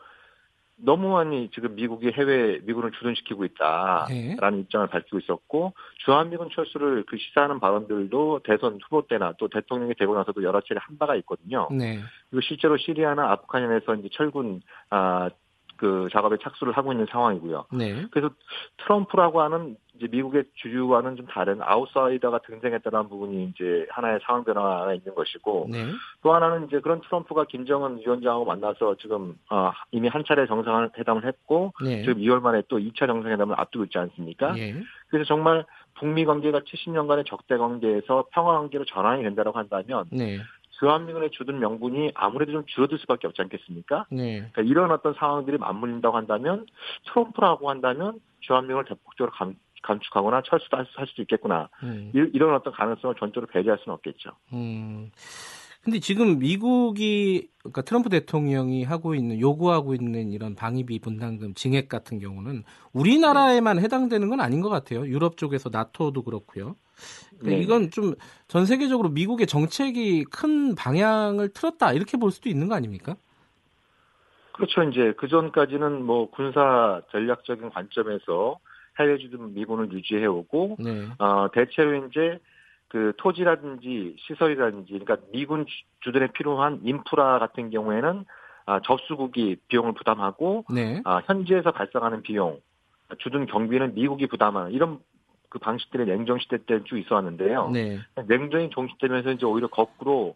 너무 0.76 1.10
많이 1.10 1.50
지금 1.52 1.74
미국이 1.74 2.10
해외 2.10 2.58
미군을 2.64 2.92
주둔시키고 2.92 3.44
있다라는 3.44 4.08
네. 4.08 4.60
입장을 4.60 4.86
밝히고 4.88 5.18
있었고 5.20 5.72
주한미군 6.04 6.50
철수를 6.54 7.04
그 7.06 7.16
시사하는 7.16 7.60
발언들도 7.60 8.40
대선 8.44 8.78
후보 8.82 9.06
때나 9.06 9.34
또 9.38 9.48
대통령이 9.48 9.94
되고 9.94 10.14
나서도 10.14 10.42
여러 10.42 10.60
차례 10.60 10.80
한 10.82 10.98
바가 10.98 11.14
있거든요. 11.16 11.68
네. 11.70 12.00
그리고 12.30 12.40
실제로 12.42 12.76
시리아나 12.76 13.30
아프간에서 13.30 13.94
이제 13.94 14.08
철군 14.12 14.62
아 14.90 15.30
그 15.76 16.08
작업에 16.12 16.36
착수를 16.42 16.76
하고 16.76 16.92
있는 16.92 17.06
상황이고요. 17.10 17.66
네. 17.72 18.06
그래서 18.10 18.30
트럼프라고 18.78 19.42
하는 19.42 19.76
이제 19.96 20.08
미국의 20.08 20.44
주류와는 20.54 21.16
좀 21.16 21.26
다른 21.26 21.60
아웃사이더가 21.62 22.38
등장했다는 22.38 23.08
부분이 23.08 23.52
이제 23.54 23.86
하나의 23.90 24.18
상황 24.24 24.42
변화가 24.44 24.92
있는 24.94 25.14
것이고 25.14 25.68
네. 25.70 25.86
또 26.22 26.34
하나는 26.34 26.66
이제 26.66 26.80
그런 26.80 27.00
트럼프가 27.02 27.44
김정은 27.44 27.98
위원장하고 27.98 28.44
만나서 28.44 28.96
지금 28.96 29.38
어, 29.50 29.70
이미 29.92 30.08
한 30.08 30.24
차례 30.26 30.46
정상회담을 30.46 31.24
했고 31.24 31.72
네. 31.82 32.02
지금 32.02 32.16
2월 32.16 32.40
말에 32.40 32.62
또 32.68 32.78
2차 32.78 33.06
정상회담을 33.06 33.58
앞두고 33.58 33.84
있지 33.84 33.98
않습니까? 33.98 34.56
예. 34.58 34.74
그래서 35.08 35.26
정말 35.26 35.64
북미 35.94 36.24
관계가 36.24 36.60
70년간의 36.60 37.24
적대 37.26 37.56
관계에서 37.56 38.26
평화 38.32 38.58
관계로 38.58 38.84
전환이 38.84 39.22
된다고 39.22 39.56
한다면 39.56 40.06
네. 40.10 40.38
주한미군의 40.78 41.30
주둔 41.30 41.60
명분이 41.60 42.12
아무래도 42.14 42.52
좀 42.52 42.64
줄어들 42.66 42.98
수밖에 42.98 43.28
없지 43.28 43.40
않겠습니까? 43.42 44.06
네. 44.10 44.48
그러니까 44.52 44.62
이런 44.62 44.90
어떤 44.90 45.14
상황들이 45.14 45.58
맞물린다고 45.58 46.16
한다면 46.16 46.66
트럼프라고 47.06 47.70
한다면 47.70 48.20
주한미군을 48.40 48.84
대폭적으로 48.86 49.32
감, 49.32 49.54
감축하거나 49.84 50.42
철수도 50.44 50.76
할, 50.76 50.86
수도 51.06 51.22
있겠구나. 51.22 51.68
음. 51.82 52.10
이, 52.14 52.30
이런 52.32 52.54
어떤 52.54 52.72
가능성을 52.72 53.14
전적으로 53.18 53.46
배제할 53.50 53.78
수는 53.82 53.94
없겠죠. 53.94 54.30
음. 54.52 55.10
근데 55.82 56.00
지금 56.00 56.38
미국이 56.38 57.48
그러니까 57.58 57.82
트럼프 57.82 58.08
대통령이 58.08 58.84
하고 58.84 59.14
있는 59.14 59.38
요구하고 59.38 59.94
있는 59.94 60.32
이런 60.32 60.54
방위비 60.54 60.98
분담금 61.00 61.52
증액 61.54 61.90
같은 61.90 62.18
경우는 62.18 62.64
우리나라에만 62.94 63.78
해당되는 63.80 64.30
건 64.30 64.40
아닌 64.40 64.62
것 64.62 64.70
같아요. 64.70 65.06
유럽 65.06 65.36
쪽에서 65.36 65.68
나토도 65.70 66.22
그렇고요. 66.22 66.76
그러니까 67.38 67.50
네. 67.50 67.58
이건 67.58 67.90
좀 67.90 68.14
전 68.54 68.66
세계적으로 68.66 69.08
미국의 69.08 69.48
정책이 69.48 70.24
큰 70.24 70.76
방향을 70.76 71.48
틀었다 71.48 71.92
이렇게 71.92 72.16
볼 72.16 72.30
수도 72.30 72.48
있는 72.48 72.68
거 72.68 72.76
아닙니까? 72.76 73.16
그렇죠. 74.52 74.84
이제 74.84 75.12
그 75.16 75.26
전까지는 75.26 76.04
뭐 76.04 76.30
군사 76.30 77.02
전략적인 77.10 77.70
관점에서 77.70 78.58
해외 78.98 79.18
주둔 79.18 79.54
미군을 79.54 79.92
유지해 79.92 80.26
오고 80.26 80.76
네. 80.78 81.08
어, 81.18 81.48
대체로 81.52 82.06
이제 82.06 82.38
그 82.88 83.12
토지라든지 83.16 84.16
시설이라든지 84.20 84.92
그러니까 84.98 85.16
미군 85.32 85.66
주- 85.66 85.72
주둔에 86.00 86.28
필요한 86.28 86.80
인프라 86.84 87.38
같은 87.38 87.70
경우에는 87.70 88.24
아, 88.66 88.80
접수국이 88.80 89.56
비용을 89.68 89.92
부담하고 89.94 90.64
네. 90.72 91.02
아, 91.04 91.20
현지에서 91.26 91.72
발생하는 91.72 92.22
비용 92.22 92.60
주둔 93.18 93.46
경비는 93.46 93.94
미국이 93.94 94.26
부담하는 94.26 94.72
이런 94.72 95.00
그 95.50 95.58
방식들이 95.58 96.04
냉전 96.06 96.38
시대 96.40 96.56
때 96.64 96.80
쭉 96.84 96.98
있어왔는데요. 96.98 97.70
네. 97.70 97.98
냉전이 98.26 98.70
종식되면서 98.70 99.32
이제 99.32 99.44
오히려 99.46 99.68
거꾸로 99.68 100.34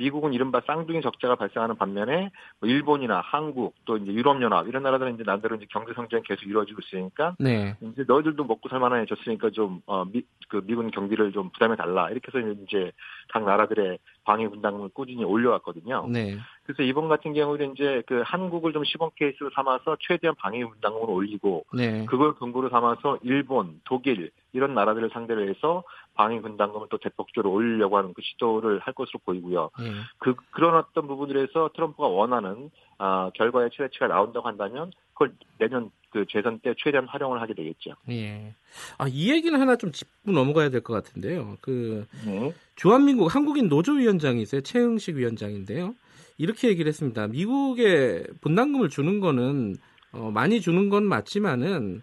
미국은 0.00 0.32
이른바 0.32 0.62
쌍둥이 0.66 1.02
적자가 1.02 1.34
발생하는 1.34 1.76
반면에 1.76 2.30
뭐 2.58 2.68
일본이나 2.68 3.20
한국 3.20 3.74
또 3.84 3.98
이제 3.98 4.10
유럽연합 4.10 4.66
이런 4.66 4.82
나라들은 4.82 5.14
이제 5.14 5.22
나름대로 5.24 5.56
이제 5.56 5.66
경제 5.70 5.92
성장이 5.92 6.22
계속 6.24 6.44
이루어지고 6.44 6.80
있으니까 6.82 7.36
네. 7.38 7.76
이제 7.92 8.04
너희들도 8.08 8.44
먹고 8.44 8.70
살만해졌으니까 8.70 9.50
좀, 9.50 9.82
어, 9.86 10.06
미, 10.06 10.22
그 10.48 10.62
미군 10.64 10.90
경비를 10.90 11.32
좀 11.32 11.50
부담해 11.50 11.76
달라. 11.76 12.08
이렇게 12.08 12.28
해서 12.32 12.46
이제 12.66 12.92
각 13.28 13.44
나라들의 13.44 13.98
방위 14.24 14.48
분담금을 14.48 14.88
꾸준히 14.94 15.22
올려왔거든요. 15.22 16.06
네. 16.08 16.38
그래서 16.72 16.88
이번 16.88 17.08
같은 17.08 17.32
경우는 17.32 17.72
이제 17.72 18.02
그 18.06 18.22
한국을 18.24 18.72
좀 18.72 18.84
시범 18.84 19.10
케이스로 19.16 19.50
삼아서 19.54 19.96
최대한 20.00 20.34
방위 20.36 20.64
분담금을 20.64 21.10
올리고 21.10 21.64
네. 21.74 22.04
그걸 22.06 22.34
근거로 22.34 22.68
삼아서 22.70 23.18
일본, 23.22 23.80
독일 23.84 24.30
이런 24.52 24.74
나라들을 24.74 25.10
상대로 25.12 25.48
해서 25.48 25.82
방위 26.14 26.40
분담금을 26.40 26.86
또 26.90 26.98
대폭적으로 26.98 27.52
올리려고 27.52 27.98
하는 27.98 28.14
그 28.14 28.22
시도를 28.22 28.78
할 28.80 28.94
것으로 28.94 29.18
보이고요. 29.24 29.70
예. 29.80 29.92
그 30.18 30.34
그런 30.50 30.76
어떤 30.76 31.06
부분들에서 31.08 31.70
트럼프가 31.74 32.06
원하는 32.06 32.70
아, 32.98 33.30
결과의 33.34 33.70
최대치가 33.72 34.06
나온다고 34.08 34.46
한다면 34.46 34.92
그걸 35.12 35.32
내년 35.58 35.90
그 36.10 36.24
재선 36.28 36.58
때 36.58 36.74
최대한 36.78 37.06
활용을 37.08 37.40
하게 37.40 37.54
되겠죠. 37.54 37.92
예. 38.10 38.52
아, 38.98 39.06
이 39.08 39.30
얘기는 39.30 39.58
하나 39.58 39.76
좀 39.76 39.90
짚고 39.92 40.30
넘어가야 40.32 40.70
될 40.70 40.82
것 40.82 40.92
같은데요. 40.92 41.56
그 41.60 42.06
네. 42.26 42.52
주한민국 42.76 43.34
한국인 43.34 43.68
노조위원장이세요. 43.68 44.60
최흥식 44.62 45.16
위원장인데요. 45.16 45.94
이렇게 46.40 46.68
얘기를 46.68 46.88
했습니다. 46.88 47.26
미국에 47.26 48.24
분담금을 48.40 48.88
주는 48.88 49.20
거는 49.20 49.76
어, 50.12 50.30
많이 50.32 50.62
주는 50.62 50.88
건 50.88 51.04
맞지만은 51.04 52.00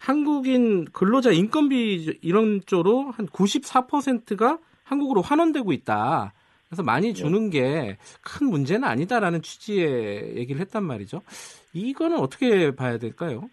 한국인 0.00 0.84
근로자 0.86 1.30
인건비 1.30 2.18
이런 2.22 2.60
쪽으로 2.66 3.10
한 3.12 3.26
94%가 3.28 4.58
한국으로 4.82 5.22
환원되고 5.22 5.72
있다. 5.72 6.34
그래서 6.68 6.82
많이 6.82 7.14
주는 7.14 7.50
게 7.50 7.96
큰 8.22 8.48
문제는 8.48 8.86
아니다라는 8.86 9.42
취지의 9.42 10.36
얘기를 10.36 10.60
했단 10.60 10.82
말이죠. 10.84 11.22
이거는 11.72 12.18
어떻게 12.18 12.74
봐야 12.74 12.98
될까요? 12.98 13.48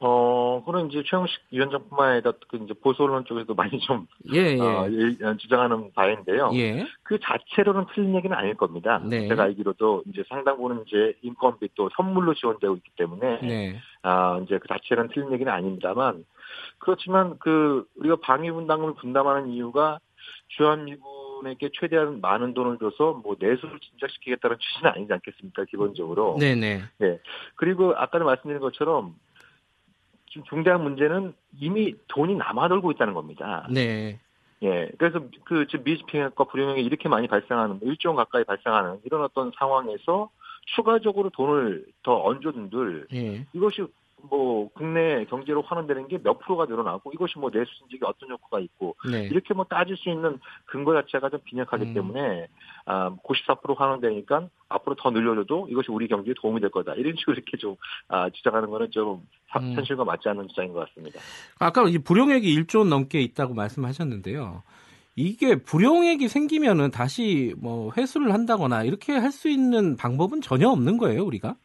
어, 0.00 0.62
그런 0.64 0.86
이제 0.88 1.02
최영식 1.04 1.40
위원장뿐만 1.50 2.10
아니라 2.10 2.32
그 2.48 2.56
이제 2.62 2.72
보수 2.74 3.02
언론 3.02 3.24
쪽에서도 3.24 3.52
많이 3.54 3.78
좀 3.80 4.06
예, 4.32 4.38
예. 4.56 4.60
어, 4.60 4.86
일- 4.88 5.24
어, 5.24 5.36
주장하는 5.36 5.92
바인데요. 5.92 6.50
예. 6.54 6.86
그 7.02 7.18
자체로는 7.20 7.86
틀린 7.94 8.14
얘기는 8.14 8.34
아닐 8.36 8.54
겁니다. 8.54 9.00
네. 9.04 9.26
제가 9.26 9.44
알기로도 9.44 10.04
이제 10.08 10.22
상당 10.28 10.56
부분 10.56 10.84
이제 10.86 11.14
인건비 11.22 11.70
또 11.74 11.90
선물로 11.96 12.34
지원되고 12.34 12.76
있기 12.76 12.90
때문에 12.96 13.40
네. 13.42 13.80
아, 14.02 14.38
이제 14.44 14.58
그 14.58 14.68
자체는 14.68 15.08
틀린 15.12 15.32
얘기는 15.32 15.50
아닙니다만, 15.52 16.24
그렇지만 16.78 17.36
그, 17.40 17.84
우리가 17.96 18.16
방위 18.22 18.50
분담금을 18.52 18.94
분담하는 18.94 19.48
이유가 19.48 19.98
주한미군에게 20.48 21.70
최대한 21.74 22.20
많은 22.20 22.54
돈을 22.54 22.78
줘서 22.78 23.20
뭐 23.24 23.36
내수를 23.38 23.78
진작시키겠다는 23.80 24.56
취지는 24.60 24.92
아니지 24.92 25.12
않겠습니까, 25.12 25.64
기본적으로. 25.64 26.36
네, 26.38 26.54
네. 26.54 26.80
그리고 27.56 27.94
아까도 27.96 28.24
말씀드린 28.24 28.60
것처럼 28.60 29.14
지금 30.38 30.44
중대한 30.44 30.82
문제는 30.82 31.34
이미 31.58 31.94
돈이 32.08 32.36
남아돌고 32.36 32.92
있다는 32.92 33.14
겁니다. 33.14 33.66
네. 33.70 34.20
예. 34.62 34.90
그래서 34.98 35.20
그 35.44 35.66
지금 35.66 35.84
미스핑과 35.84 36.44
불용액이 36.44 36.82
이렇게 36.82 37.08
많이 37.08 37.28
발생하는, 37.28 37.80
1조 37.80 38.08
원 38.08 38.16
가까이 38.16 38.44
발생하는 38.44 39.00
이런 39.04 39.22
어떤 39.22 39.52
상황에서 39.58 40.30
추가적으로 40.66 41.30
돈을 41.30 41.86
더 42.02 42.22
얹어둔들 42.22 43.08
예. 43.14 43.46
이것이 43.52 43.86
뭐 44.22 44.68
국내 44.74 45.24
경제로 45.26 45.62
환원되는 45.62 46.08
게 46.08 46.18
몇 46.18 46.38
프로가 46.40 46.64
늘어나고 46.66 47.12
이것이 47.12 47.38
뭐 47.38 47.50
내수 47.50 47.70
진작에 47.78 48.00
어떤 48.08 48.30
효과가 48.30 48.58
있고 48.60 48.96
네. 49.10 49.28
이렇게 49.30 49.54
뭐 49.54 49.64
따질 49.64 49.96
수 49.96 50.08
있는 50.10 50.38
근거 50.66 50.92
자체가 50.94 51.28
좀 51.30 51.40
빈약하기 51.44 51.84
음. 51.84 51.94
때문에 51.94 52.48
아, 52.86 53.10
94% 53.24 53.76
환원되니까 53.78 54.48
앞으로 54.68 54.96
더 54.96 55.10
늘려줘도 55.10 55.68
이것이 55.70 55.90
우리 55.90 56.08
경제에 56.08 56.34
도움이 56.40 56.60
될 56.60 56.70
거다 56.70 56.94
이런 56.94 57.14
식으로 57.18 57.34
이렇게 57.34 57.56
좀 57.56 57.76
아, 58.08 58.28
주장하는 58.30 58.68
거는 58.70 58.90
좀 58.90 59.22
사- 59.50 59.60
음. 59.60 59.72
현실과 59.74 60.04
맞지 60.04 60.28
않는 60.28 60.48
주장인 60.48 60.72
것 60.72 60.88
같습니다. 60.88 61.20
아까 61.60 61.88
이 61.88 61.98
불용액이 61.98 62.60
1조 62.62 62.78
원 62.80 62.88
넘게 62.90 63.20
있다고 63.20 63.54
말씀하셨는데요. 63.54 64.62
이게 65.16 65.56
불용액이 65.56 66.28
생기면은 66.28 66.90
다시 66.90 67.54
뭐 67.58 67.90
회수를 67.96 68.32
한다거나 68.32 68.84
이렇게 68.84 69.12
할 69.16 69.32
수 69.32 69.48
있는 69.48 69.96
방법은 69.96 70.40
전혀 70.42 70.68
없는 70.68 70.96
거예요, 70.98 71.24
우리가? 71.24 71.56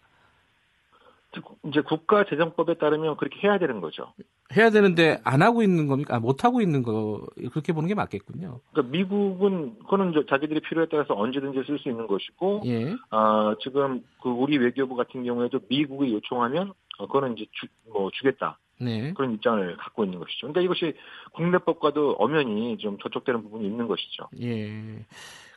이제 1.66 1.82
국가 1.82 2.24
재정법에 2.26 2.76
따르면 2.76 3.18
그렇게 3.18 3.40
해야 3.48 3.58
되는 3.58 3.82
거죠. 3.82 4.14
해야 4.56 4.70
되는데 4.70 5.20
안 5.24 5.42
하고 5.42 5.64
있는 5.64 5.88
겁니까? 5.88 6.16
아, 6.16 6.20
못 6.20 6.44
하고 6.44 6.62
있는 6.62 6.84
거 6.84 7.26
그렇게 7.52 7.74
보는 7.74 7.88
게 7.88 7.96
맞겠군요. 7.96 8.60
그러니까 8.72 8.92
미국은 8.92 9.80
그거는 9.80 10.14
자기들이 10.30 10.60
필요에 10.62 10.86
따라서 10.92 11.16
언제든지 11.16 11.64
쓸 11.66 11.80
수 11.80 11.90
있는 11.90 12.06
것이고 12.08 12.62
예. 12.66 12.96
아, 13.10 13.56
지금 13.62 14.04
그 14.22 14.30
우리 14.30 14.58
외교부 14.58 14.96
같은 14.96 15.24
경우에도 15.24 15.60
미국이 15.70 16.14
요청하면 16.14 16.74
어, 17.00 17.08
그거는 17.08 17.36
이제 17.38 17.46
주, 17.54 17.66
뭐 17.92 18.12
주겠다 18.14 18.60
네. 18.80 19.14
그런 19.14 19.34
입장을 19.34 19.78
갖고 19.78 20.04
있는 20.04 20.20
것이죠. 20.20 20.48
그러니까 20.48 20.62
이것이 20.62 20.94
국내법과도 21.34 22.18
엄연히 22.20 22.78
좀 22.78 22.98
저촉되는 23.00 23.42
부분이 23.44 23.66
있는 23.66 23.88
것이죠. 23.88 24.28
예. 24.42 25.06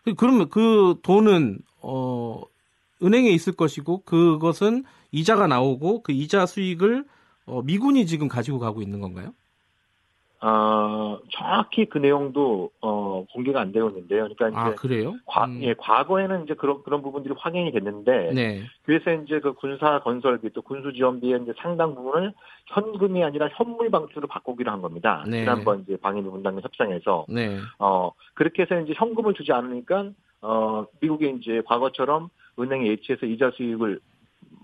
그- 0.05 0.15
그러면 0.15 0.49
그 0.49 0.95
돈은 1.03 1.59
어 1.83 2.43
은행에 3.03 3.29
있을 3.31 3.55
것이고 3.55 4.03
그것은 4.05 4.85
이자가 5.13 5.47
나오고 5.47 6.03
그 6.03 6.13
이자 6.13 6.47
수익을 6.47 7.05
어, 7.47 7.63
미군이 7.63 8.07
지금 8.07 8.29
가지고 8.29 8.59
가고 8.59 8.83
있는 8.83 9.01
건가요? 9.01 9.33
아, 10.41 11.19
정확히 11.31 11.87
그 11.87 11.99
내용도 11.99 12.71
어, 12.83 13.25
공개가 13.33 13.61
안 13.61 13.73
되고 13.73 13.89
있는데요. 13.89 14.29
그러니까 14.29 14.49
이제 14.49 14.59
아 14.59 14.75
그래요? 14.75 15.15
과, 15.25 15.47
음. 15.47 15.63
예, 15.63 15.75
과거에는 15.75 16.45
이제 16.45 16.55
그런 16.55 16.83
그런 16.83 17.03
부분들이 17.03 17.35
확인이 17.37 17.73
됐는데 17.73 18.33
네. 18.35 18.63
그래서 18.83 19.13
이제 19.13 19.41
그 19.41 19.55
군사 19.55 20.01
건설비 20.01 20.51
또 20.53 20.61
군수 20.63 20.93
지원비의 20.93 21.41
이제 21.43 21.53
상당 21.59 21.95
부분을 21.95 22.35
현금이 22.67 23.25
아니라 23.25 23.49
현물 23.55 23.91
방식으로 23.91 24.29
바꾸기로 24.29 24.71
한 24.71 24.83
겁니다. 24.83 25.25
네. 25.27 25.41
지난번 25.41 25.83
이제 25.83 25.97
방위비 25.97 26.29
분담금 26.29 26.63
협상에서 26.63 27.27
네. 27.29 27.59
어 27.79 28.11
그렇게 28.35 28.63
해서 28.63 28.79
이제 28.81 28.93
현금을 28.95 29.35
주지 29.35 29.53
않으니까 29.53 30.11
어 30.43 30.87
미국이 31.01 31.35
이제 31.41 31.63
과거처럼 31.65 32.29
은행에 32.59 32.87
예치해서 32.87 33.27
이자 33.27 33.51
수익을 33.53 34.01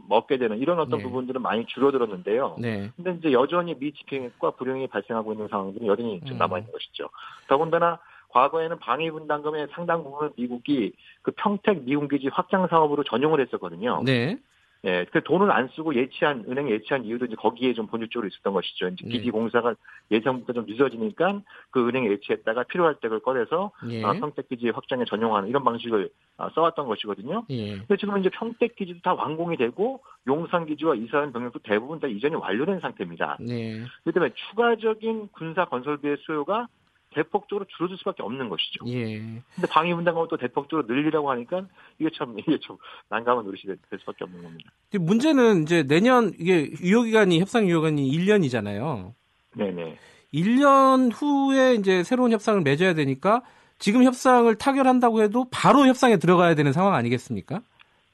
먹게 0.09 0.39
되는 0.39 0.59
이런 0.59 0.79
어떤 0.79 0.99
네. 0.99 1.05
부분들은 1.05 1.41
많이 1.41 1.65
줄어들었는데요. 1.67 2.57
네. 2.59 2.91
근데 2.97 3.13
이제 3.13 3.33
여전히 3.33 3.75
미집행과 3.75 4.53
불용이 4.53 4.87
발생하고 4.89 5.33
있는 5.33 5.49
상황들이 5.49 5.87
여전히 5.87 6.21
좀 6.25 6.37
음. 6.37 6.39
남아 6.39 6.59
있는 6.59 6.73
것이죠. 6.73 7.09
더군다나 7.49 7.99
과거에는 8.29 8.79
방위분담금의 8.79 9.69
상당 9.73 10.03
부분을 10.05 10.33
미국이 10.37 10.93
그 11.23 11.33
평택 11.37 11.85
미군기지 11.85 12.29
확장 12.29 12.67
사업으로 12.67 13.05
전용을 13.05 13.41
했었거든요. 13.41 14.03
네. 14.05 14.39
예, 14.85 15.07
그 15.13 15.23
돈을 15.23 15.53
안 15.53 15.69
쓰고 15.69 15.95
예치한 15.95 16.47
은행 16.49 16.69
예치한 16.69 17.05
이유도 17.05 17.27
이제 17.27 17.37
거기에 17.37 17.73
좀 17.73 17.87
본질적으로 17.87 18.27
있었던 18.27 18.53
것이죠. 18.53 18.89
이제 18.89 19.05
네. 19.05 19.11
기지 19.11 19.31
공사가 19.31 19.75
예상보다 20.11 20.53
좀 20.53 20.67
늦어지니까 20.67 21.41
그 21.71 21.89
은행 21.89 22.11
예치했다가 22.11 22.65
필요할 22.65 22.97
때 22.97 23.09
그걸 23.09 23.21
꺼내서 23.21 23.71
예. 23.91 24.03
아, 24.05 24.13
평택 24.15 24.49
기지 24.49 24.71
확장에 24.71 25.05
전용하는 25.05 25.49
이런 25.49 25.63
방식을 25.63 26.11
아, 26.37 26.51
써왔던 26.55 26.89
것이거든요. 26.89 27.45
예. 27.51 27.77
근데 27.77 27.97
지금 27.97 28.19
이제 28.19 28.29
평택 28.31 28.75
기지도 28.75 29.01
다 29.03 29.15
완공이 29.15 29.57
되고 29.57 30.03
용산 30.27 30.67
기지와 30.67 30.97
이사한 30.97 31.33
병력도 31.33 31.61
대부분 31.61 32.01
다 32.01 32.09
이전이 32.09 32.35
완료된 32.35 32.81
상태입니다. 32.81 33.39
네. 33.41 33.85
그렇기 34.03 34.15
때문에 34.15 34.33
추가적인 34.35 35.29
군사 35.31 35.65
건설비의 35.67 36.17
수요가 36.27 36.67
대폭적으로 37.15 37.67
줄어들 37.77 37.97
수밖에 37.99 38.23
없는 38.23 38.49
것이죠. 38.49 38.85
예. 38.89 39.19
근데 39.55 39.69
방위 39.71 39.95
분담금을 39.95 40.29
또 40.29 40.37
대폭적으로 40.37 40.87
늘리라고 40.87 41.31
하니까 41.31 41.67
이게 41.99 42.11
참 42.17 42.35
이게 42.39 42.59
좀 42.59 42.77
난감한 43.09 43.45
노릇이 43.45 43.63
될, 43.67 43.79
될 43.91 43.99
수밖에 44.01 44.25
없는 44.25 44.43
겁니다. 44.43 44.71
근데 44.91 45.05
문제는 45.05 45.63
이제 45.63 45.83
내년 45.83 46.33
이게 46.39 46.71
유효 46.83 47.03
기간이 47.03 47.41
협상 47.41 47.69
유효 47.69 47.81
기간이 47.81 48.11
1년이잖아요. 48.11 49.13
네네. 49.57 49.99
1년 50.35 51.11
후에 51.13 51.75
이제 51.75 52.03
새로운 52.03 52.33
협상을 52.33 52.61
맺어야 52.63 52.95
되니까 52.95 53.43
지금 53.79 54.05
협상을 54.05 54.55
타결한다고 54.57 55.23
해도 55.23 55.47
바로 55.51 55.87
협상에 55.87 56.17
들어가야 56.17 56.55
되는 56.55 56.73
상황 56.73 56.95
아니겠습니까? 56.95 57.61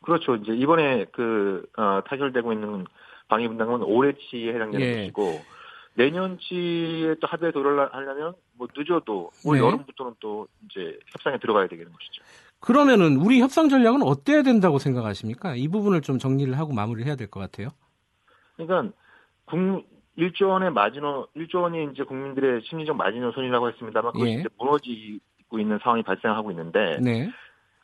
그렇죠. 0.03 0.37
이제 0.37 0.53
이번에 0.55 1.05
그 1.13 1.67
어, 1.77 2.01
타결되고 2.07 2.53
있는 2.53 2.87
방위분담금은 3.29 3.83
올해치에 3.83 4.55
해당되는 4.55 4.81
예. 4.81 4.95
것이고 5.11 5.41
내년치에 5.99 7.17
또 7.21 7.27
합의에 7.27 7.51
도달하려면 7.51 8.35
뭐 8.57 8.69
늦어도 8.75 9.31
올 9.45 9.59
네. 9.59 9.65
여름부터는 9.65 10.15
또 10.21 10.47
이제 10.71 10.97
협상에 11.13 11.39
들어가야 11.39 11.67
되는 11.67 11.85
것이죠. 11.85 12.23
그러면은 12.61 13.17
우리 13.17 13.41
협상 13.41 13.69
전략은 13.69 14.03
어때야 14.03 14.43
된다고 14.43 14.79
생각하십니까? 14.79 15.55
이 15.57 15.69
부분을 15.69 16.01
좀 16.03 16.19
정리를 16.19 16.57
하고 16.57 16.73
마무리를 16.73 17.07
해야 17.07 17.17
될 17.17 17.29
것 17.29 17.41
같아요. 17.41 17.69
그러니까 18.57 18.93
국 19.45 19.85
1조 20.17 20.49
원의 20.49 20.71
마지노 20.73 21.29
1조 21.37 21.63
원이 21.63 21.89
이제 21.93 22.03
국민들의 22.05 22.63
심리적 22.65 22.97
마지노선이라고 22.97 23.69
했습니다만 23.69 24.13
그것이 24.13 24.31
예. 24.31 24.35
이제 24.41 24.49
무너지고 24.59 25.59
있는 25.59 25.79
상황이 25.83 26.03
발생하고 26.03 26.51
있는데 26.53 26.99
네. 27.01 27.31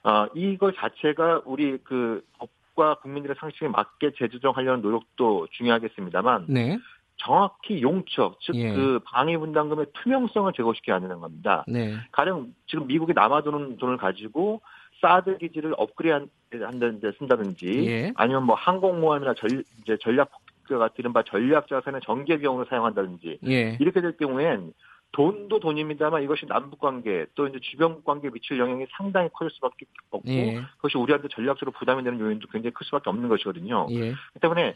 아 0.03 0.29
이걸 0.35 0.72
자체가 0.74 1.42
우리 1.46 1.79
그 1.85 2.24
법과 2.38 2.96
국민들의 3.03 3.37
상식에 3.38 3.68
맞게 3.68 4.12
재조정하려는 4.18 4.83
노력도 4.83 5.46
중요하겠습니다만 5.53 6.46
네. 6.48 6.79
정확히 7.16 7.83
용처 7.83 8.35
즉 8.40 8.55
예. 8.57 8.72
그 8.72 9.00
방위 9.05 9.37
분담금의 9.37 9.87
투명성을 9.94 10.53
제고시켜 10.55 10.92
야 10.92 10.96
하는 10.96 11.20
겁니다. 11.20 11.64
네. 11.68 11.94
가령 12.12 12.55
지금 12.66 12.87
미국이 12.87 13.12
남아도는 13.14 13.77
돈을 13.77 13.96
가지고 13.96 14.61
사드 15.00 15.38
기지를 15.38 15.74
업그레이드 15.77 16.29
한다는 16.53 17.00
데 17.00 17.12
쓴다든지 17.18 17.87
예. 17.87 18.12
아니면 18.16 18.44
뭐 18.44 18.55
항공모함이나 18.57 19.35
전, 19.35 19.62
이제 19.83 19.96
전략 20.00 20.31
같은 20.68 20.94
이른바 20.98 21.22
전략 21.22 21.68
자산의 21.68 22.00
전개 22.05 22.38
비용으로 22.38 22.64
사용한다든지 22.66 23.38
예. 23.46 23.77
이렇게 23.81 24.00
될 24.00 24.16
경우엔 24.16 24.72
돈도 25.12 25.61
돈입니다만 25.61 26.22
이것이 26.22 26.46
남북 26.46 26.81
관계 26.81 27.27
또 27.35 27.46
이제 27.46 27.59
주변 27.61 28.03
관계에 28.03 28.31
미칠 28.31 28.59
영향이 28.59 28.87
상당히 28.96 29.29
커질 29.33 29.55
수밖에 29.55 29.87
없고 30.11 30.29
예. 30.29 30.61
그것이 30.77 30.98
우리한테 30.98 31.29
전략적으로 31.29 31.72
부담이 31.72 32.03
되는 32.03 32.18
요인도 32.18 32.48
굉장히 32.48 32.74
클 32.74 32.85
수밖에 32.85 33.11
없는 33.11 33.29
것이거든요. 33.29 33.87
예. 33.90 33.98
그렇기 33.98 34.40
때문에 34.40 34.74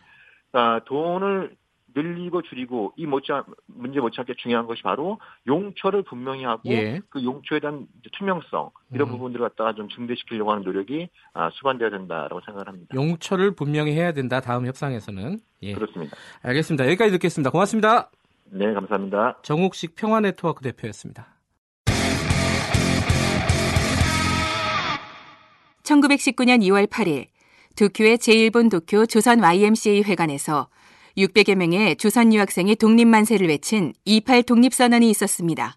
아, 0.52 0.80
돈을 0.84 1.56
늘리고 1.94 2.42
줄이고 2.42 2.92
이 2.96 3.06
못지않 3.06 3.44
문제 3.66 4.00
못지않게 4.00 4.34
중요한 4.38 4.66
것이 4.66 4.82
바로 4.82 5.18
용처를 5.46 6.02
분명히 6.02 6.44
하고 6.44 6.62
예. 6.70 7.00
그 7.08 7.22
용처에 7.22 7.60
대한 7.60 7.86
투명성 8.12 8.70
이런 8.92 9.08
음. 9.08 9.12
부분들을 9.12 9.48
갖다가 9.48 9.74
좀 9.74 9.88
증대시키려고 9.88 10.52
하는 10.52 10.62
노력이 10.64 11.08
아, 11.32 11.50
수반돼야 11.54 11.90
된다라고 11.90 12.40
생각을 12.44 12.68
합니다. 12.68 12.94
용처를 12.94 13.52
분명히 13.52 13.92
해야 13.92 14.12
된다. 14.12 14.40
다음 14.40 14.66
협상에서는. 14.66 15.38
예. 15.62 15.72
그렇습니다. 15.74 16.16
알겠습니다. 16.42 16.84
여기까지 16.86 17.12
듣겠습니다. 17.12 17.50
고맙습니다. 17.50 18.10
네, 18.50 18.72
감사합니다. 18.72 19.38
정옥식 19.42 19.94
평화네트워크 19.94 20.62
대표였습니다. 20.62 21.26
1919년 25.82 26.62
2월 26.62 26.86
8일 26.86 27.26
도쿄의 27.76 28.18
제1본 28.18 28.70
도쿄 28.70 29.06
조선 29.06 29.40
YMCA 29.40 30.02
회관에서 30.02 30.68
600여 31.18 31.56
명의 31.56 31.96
조선 31.96 32.32
유학생이 32.32 32.76
독립만세를 32.76 33.48
외친 33.48 33.92
28 34.04 34.44
독립선언이 34.44 35.10
있었습니다. 35.10 35.76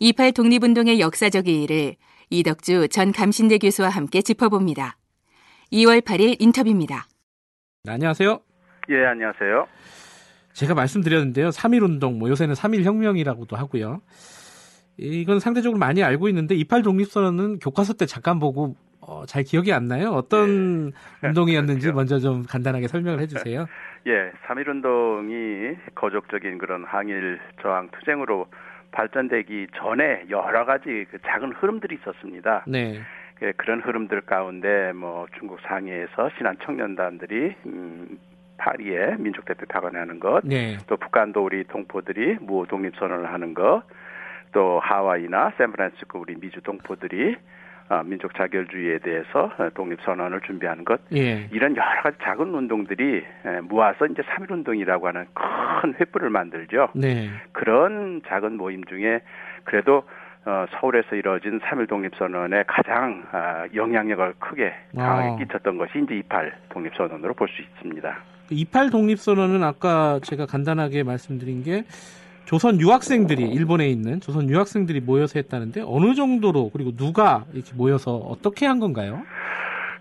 28 0.00 0.32
독립운동의 0.32 1.00
역사적 1.00 1.48
의의를 1.48 1.96
이덕주 2.28 2.88
전 2.88 3.12
감신대 3.12 3.56
교수와 3.56 3.88
함께 3.88 4.20
짚어봅니다. 4.20 4.98
2월 5.72 6.02
8일 6.02 6.36
인터뷰입니다. 6.40 7.06
네, 7.84 7.92
안녕하세요. 7.92 8.38
예, 8.90 9.06
안녕하세요. 9.06 9.66
제가 10.52 10.74
말씀드렸는데요. 10.74 11.48
3.1운동, 11.48 12.18
뭐 12.18 12.28
요새는 12.28 12.54
3.1혁명이라고도 12.54 13.56
하고요. 13.56 14.02
이건 14.98 15.40
상대적으로 15.40 15.78
많이 15.78 16.04
알고 16.04 16.28
있는데 16.28 16.54
28 16.54 16.82
독립선언은 16.82 17.60
교과서 17.60 17.94
때 17.94 18.04
잠깐 18.04 18.38
보고 18.38 18.76
어, 19.06 19.24
잘 19.26 19.42
기억이 19.42 19.72
안 19.72 19.86
나요. 19.86 20.12
어떤 20.12 20.92
운동이었는지 21.22 21.80
그렇죠. 21.92 21.94
먼저 21.94 22.18
좀 22.18 22.42
간단하게 22.44 22.88
설명을 22.88 23.20
해주세요. 23.20 23.66
예, 24.06 24.32
3.1 24.46 24.68
운동이 24.68 25.76
거족적인 25.94 26.58
그런 26.58 26.84
항일 26.84 27.40
저항 27.62 27.88
투쟁으로 27.90 28.46
발전되기 28.92 29.68
전에 29.74 30.24
여러 30.28 30.64
가지 30.64 31.06
그 31.10 31.18
작은 31.22 31.52
흐름들이 31.52 31.96
있었습니다. 31.96 32.64
네, 32.66 33.00
예, 33.42 33.52
그런 33.52 33.80
흐름들 33.80 34.20
가운데 34.22 34.92
뭐 34.92 35.26
중국 35.38 35.58
상해에서 35.60 36.30
신한 36.36 36.58
청년단들이 36.62 37.54
음, 37.66 38.18
파리에 38.58 39.16
민족대표 39.18 39.64
타건하는 39.66 40.20
것, 40.20 40.42
네, 40.44 40.76
또 40.86 40.96
북한도 40.96 41.42
우리 41.42 41.64
동포들이 41.64 42.36
무 42.40 42.66
독립선언을 42.68 43.32
하는 43.32 43.54
것, 43.54 43.82
또 44.52 44.80
하와이나 44.80 45.52
샌프란시스코 45.56 46.20
우리 46.20 46.36
미주 46.36 46.60
동포들이 46.60 47.36
아, 47.36 47.63
민족 48.04 48.34
자결주의에 48.34 48.98
대해서 48.98 49.52
어, 49.58 49.68
독립 49.74 50.00
선언을 50.02 50.40
준비하는 50.40 50.84
것, 50.84 51.00
예, 51.14 51.48
이런 51.52 51.76
여러 51.76 52.02
가지 52.02 52.16
작은 52.22 52.54
운동들이 52.54 53.24
에, 53.44 53.60
모아서 53.60 54.06
이제 54.06 54.22
3.1운동이라고 54.22 55.04
하는 55.04 55.26
큰 55.34 55.92
횃불을 55.94 56.28
만들죠. 56.30 56.88
네, 56.94 57.28
그런 57.52 58.22
작은 58.26 58.56
모임 58.56 58.84
중에 58.84 59.20
그래도 59.64 60.04
어, 60.46 60.66
서울에서 60.78 61.16
이루어진 61.16 61.58
3.1 61.60 61.88
독립선언에 61.88 62.64
가장 62.66 63.24
아, 63.32 63.64
영향력을 63.74 64.34
크게 64.38 64.74
강하게 64.94 65.28
아. 65.28 65.36
끼쳤던 65.36 65.78
것이 65.78 65.92
이제 66.04 66.16
28 66.16 66.52
독립선언으로 66.68 67.32
볼 67.34 67.48
수 67.48 67.62
있습니다. 67.62 68.16
28 68.50 68.90
독립선언은 68.90 69.62
아까 69.62 70.20
제가 70.22 70.44
간단하게 70.44 71.02
말씀드린 71.02 71.62
게 71.62 71.84
조선 72.44 72.80
유학생들이 72.80 73.42
일본에 73.42 73.88
있는 73.88 74.20
조선 74.20 74.48
유학생들이 74.48 75.00
모여서 75.00 75.38
했다는데 75.38 75.82
어느 75.86 76.14
정도로 76.14 76.70
그리고 76.72 76.94
누가 76.94 77.44
이렇게 77.52 77.72
모여서 77.74 78.16
어떻게 78.16 78.66
한 78.66 78.80
건가요? 78.80 79.22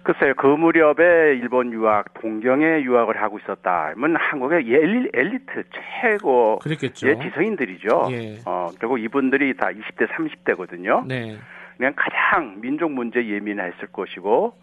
글쎄요, 0.04 0.34
그 0.36 0.48
무렵에 0.48 1.38
일본 1.38 1.72
유학, 1.72 2.14
동경에 2.16 2.82
유학을 2.82 3.22
하고 3.22 3.40
있었다. 3.40 3.94
면 3.96 4.18
한국의 4.18 4.66
엘, 4.68 5.10
엘리트 5.14 5.64
최고 6.02 6.60
그랬겠죠. 6.60 7.08
의 7.08 7.20
지성인들이죠. 7.22 8.08
예. 8.12 8.36
어, 8.46 8.68
그리고 8.78 8.98
이분들이 8.98 9.56
다 9.56 9.68
20대, 9.68 10.10
30대거든요. 10.10 11.08
네, 11.08 11.38
그냥 11.78 11.94
가장 11.96 12.60
민족 12.60 12.92
문제 12.92 13.26
예민했을 13.26 13.88
것이고 13.94 14.54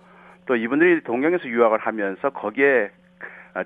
또 0.45 0.57
이분들이 0.57 1.03
동경에서 1.05 1.49
유학을 1.49 1.79
하면서 1.79 2.29
거기에 2.29 2.91
아, 2.91 3.00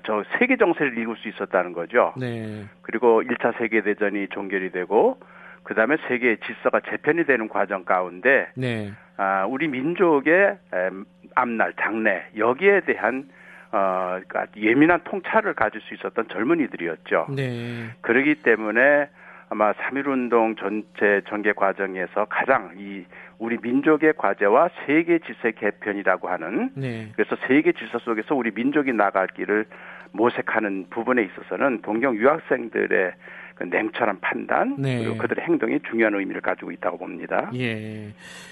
저 0.03 0.23
세계 0.39 0.57
정세를 0.57 0.97
읽을 0.97 1.15
수 1.17 1.29
있었다는 1.29 1.73
거죠. 1.73 2.13
네, 2.17 2.65
그리고 2.81 3.21
1차 3.21 3.57
세계 3.57 3.81
대전이 3.81 4.29
종결이 4.29 4.71
되고 4.71 5.19
그다음에 5.63 5.97
세계의 6.07 6.37
질서가 6.45 6.81
재편이 6.81 7.25
되는 7.25 7.47
과정 7.49 7.85
가운데 7.85 8.47
네, 8.55 8.93
아, 9.17 9.45
우리 9.45 9.67
민족의 9.67 10.57
em, 10.73 11.05
앞날 11.35 11.73
장래 11.79 12.25
여기에 12.37 12.81
대한 12.81 13.29
어, 13.71 14.19
그러니까 14.27 14.45
예민한 14.57 15.01
통찰을 15.03 15.53
가질 15.53 15.81
수 15.81 15.93
있었던 15.95 16.27
젊은이들이었죠. 16.29 17.27
네, 17.35 17.89
그러기 18.01 18.35
때문에 18.35 19.09
아마 19.55 19.71
3.1운동 19.71 20.57
전체 20.59 21.21
전개 21.29 21.53
과정에서 21.53 22.25
가장 22.29 22.71
이 22.77 23.05
우리 23.39 23.57
민족의 23.61 24.13
과제와 24.17 24.69
세계 24.85 25.19
질서 25.19 25.49
개편이라고 25.57 26.27
하는 26.27 26.71
네, 26.75 27.09
그래서 27.15 27.37
세계 27.47 27.71
질서 27.71 27.99
속에서 27.99 28.35
우리 28.35 28.51
민족이 28.51 28.91
나갈 28.91 29.27
길을 29.27 29.65
모색하는 30.11 30.87
부분에 30.89 31.23
있어서는 31.23 31.81
동경 31.83 32.17
유학생들의 32.17 33.13
그 33.55 33.63
냉철한 33.63 34.19
판단 34.19 34.75
네. 34.77 34.99
그리고 34.99 35.17
그들의 35.19 35.45
행동이 35.45 35.79
중요한 35.89 36.15
의미를 36.15 36.41
가지고 36.41 36.71
있다고 36.73 36.97
봅니다. 36.97 37.49
예. 37.55 38.09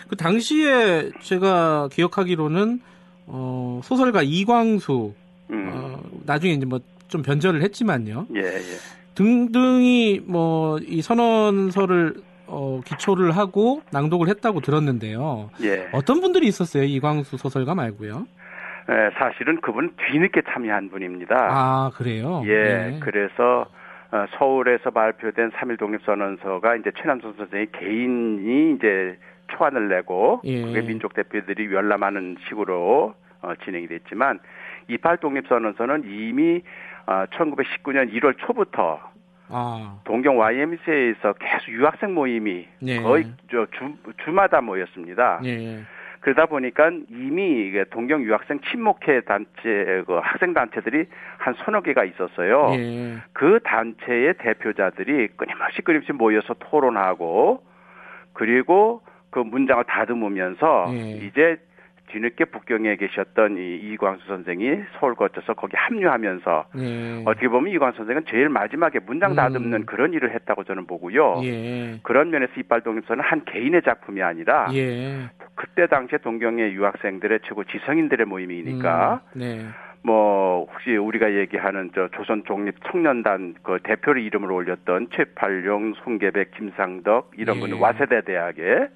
그 0.08 0.16
당시에 0.16 1.12
제가 1.20 1.90
기억하기로는 1.92 2.80
어, 3.28 3.82
소설가 3.84 4.22
이광수 4.24 5.14
음. 5.50 5.70
어, 5.74 6.00
나중에 6.26 6.54
이제 6.54 6.66
뭐 6.66 6.80
좀 7.14 7.22
변절을 7.22 7.62
했지만요. 7.62 8.26
예, 8.34 8.42
예. 8.42 9.03
등등이 9.16 10.22
뭐 10.28 10.78
이 10.88 11.02
선언서를 11.02 12.16
어, 12.48 12.82
기초를 12.86 13.32
하고 13.32 13.82
낭독을 13.92 14.28
했다고 14.28 14.60
들었는데요. 14.62 15.50
예. 15.64 15.88
어떤 15.94 16.20
분들이 16.22 16.48
있었어요? 16.48 16.84
이광수 16.84 17.38
소설가 17.38 17.74
말고요. 17.74 18.28
에, 18.90 19.10
사실은 19.18 19.62
그분 19.62 19.94
뒤늦게 20.12 20.42
참여한 20.54 20.90
분입니다. 20.90 21.36
아 21.36 21.92
그래요? 21.96 22.44
예, 22.46 22.64
네. 22.64 23.00
그래서 23.02 23.66
어, 24.12 24.26
서울에서 24.38 24.92
발표된 24.92 25.52
3.1 25.52 25.80
독립선언서가 25.80 26.76
이제 26.76 26.92
최남선 27.02 27.34
선생의 27.38 27.68
개인이 27.72 28.76
이제 28.76 29.18
초안을 29.56 29.88
내고 29.90 30.42
예. 30.44 30.62
그게 30.62 30.82
민족 30.82 31.14
대표들이 31.14 31.74
열람하는 31.74 32.38
식으로 32.48 33.14
어, 33.42 33.54
진행이 33.64 33.88
됐지만 33.88 34.40
28 34.90 35.18
독립선언서는 35.18 36.04
이미 36.06 36.62
어, 37.06 37.26
1919년 37.32 38.12
1월 38.14 38.36
초부터 38.38 39.00
아, 39.50 40.00
동경 40.06 40.40
YMCA에서 40.40 41.34
계속 41.34 41.70
유학생 41.70 42.14
모임이 42.14 42.68
예. 42.84 43.02
거의 43.02 43.26
저 43.52 43.68
주, 43.72 43.94
주마다 44.24 44.62
모였습니다. 44.62 45.42
예. 45.46 45.84
그러다 46.22 46.46
보니까 46.46 46.90
이미 47.10 47.74
동경 47.92 48.24
유학생 48.24 48.60
친목회 48.72 49.22
단체 49.22 50.04
그 50.08 50.20
학생 50.24 50.54
단체들이 50.54 51.06
한 51.38 51.54
서너 51.56 51.82
개가 51.82 52.06
있었어요. 52.06 52.72
예. 52.76 53.18
그 53.34 53.60
단체의 53.64 54.36
대표자들이 54.40 55.28
끊임없이 55.36 55.82
끊임없이 55.82 56.14
모여서 56.14 56.56
토론하고 56.56 57.62
그리고 58.32 59.02
그 59.30 59.40
문장을 59.40 59.84
다듬으면서 59.84 60.88
예. 60.94 61.12
이제 61.26 61.58
뒤늦게 62.14 62.46
북경에 62.46 62.96
계셨던 62.96 63.58
이 63.58 63.76
이광수 63.78 64.28
선생이 64.28 64.84
서울 65.00 65.16
거쳐서 65.16 65.56
거기 65.56 65.76
합류하면서 65.76 66.66
예. 66.78 67.24
어떻게 67.26 67.48
보면 67.48 67.74
이광수 67.74 67.98
선생은 67.98 68.26
제일 68.30 68.50
마지막에 68.50 69.00
문장 69.00 69.32
음. 69.32 69.36
다듬는 69.36 69.86
그런 69.88 70.14
일을 70.14 70.34
했다고 70.34 70.64
저는 70.64 70.86
보고요. 70.86 71.42
예. 71.44 72.00
그런 72.04 72.30
면에서 72.30 72.54
이빨 72.58 72.82
독립서는 72.82 73.24
한 73.24 73.44
개인의 73.46 73.82
작품이 73.82 74.22
아니라 74.22 74.68
예. 74.74 75.30
그때 75.56 75.88
당시에 75.88 76.20
동경의 76.20 76.74
유학생들의 76.74 77.40
최고 77.46 77.64
지성인들의 77.64 78.28
모임이니까 78.28 79.22
음, 79.36 79.40
네. 79.40 79.66
뭐 80.04 80.68
혹시 80.72 80.96
우리가 80.96 81.34
얘기하는 81.34 81.92
저 81.96 82.10
조선 82.10 82.44
독립 82.44 82.76
청년단 82.92 83.56
그 83.64 83.80
대표를 83.82 84.22
이름을 84.22 84.52
올렸던 84.52 85.08
최팔룡, 85.16 85.94
송계백, 86.04 86.52
김상덕 86.52 87.32
이런 87.38 87.58
예. 87.58 87.60
분은 87.62 87.80
와세대 87.80 88.22
대학에 88.22 88.88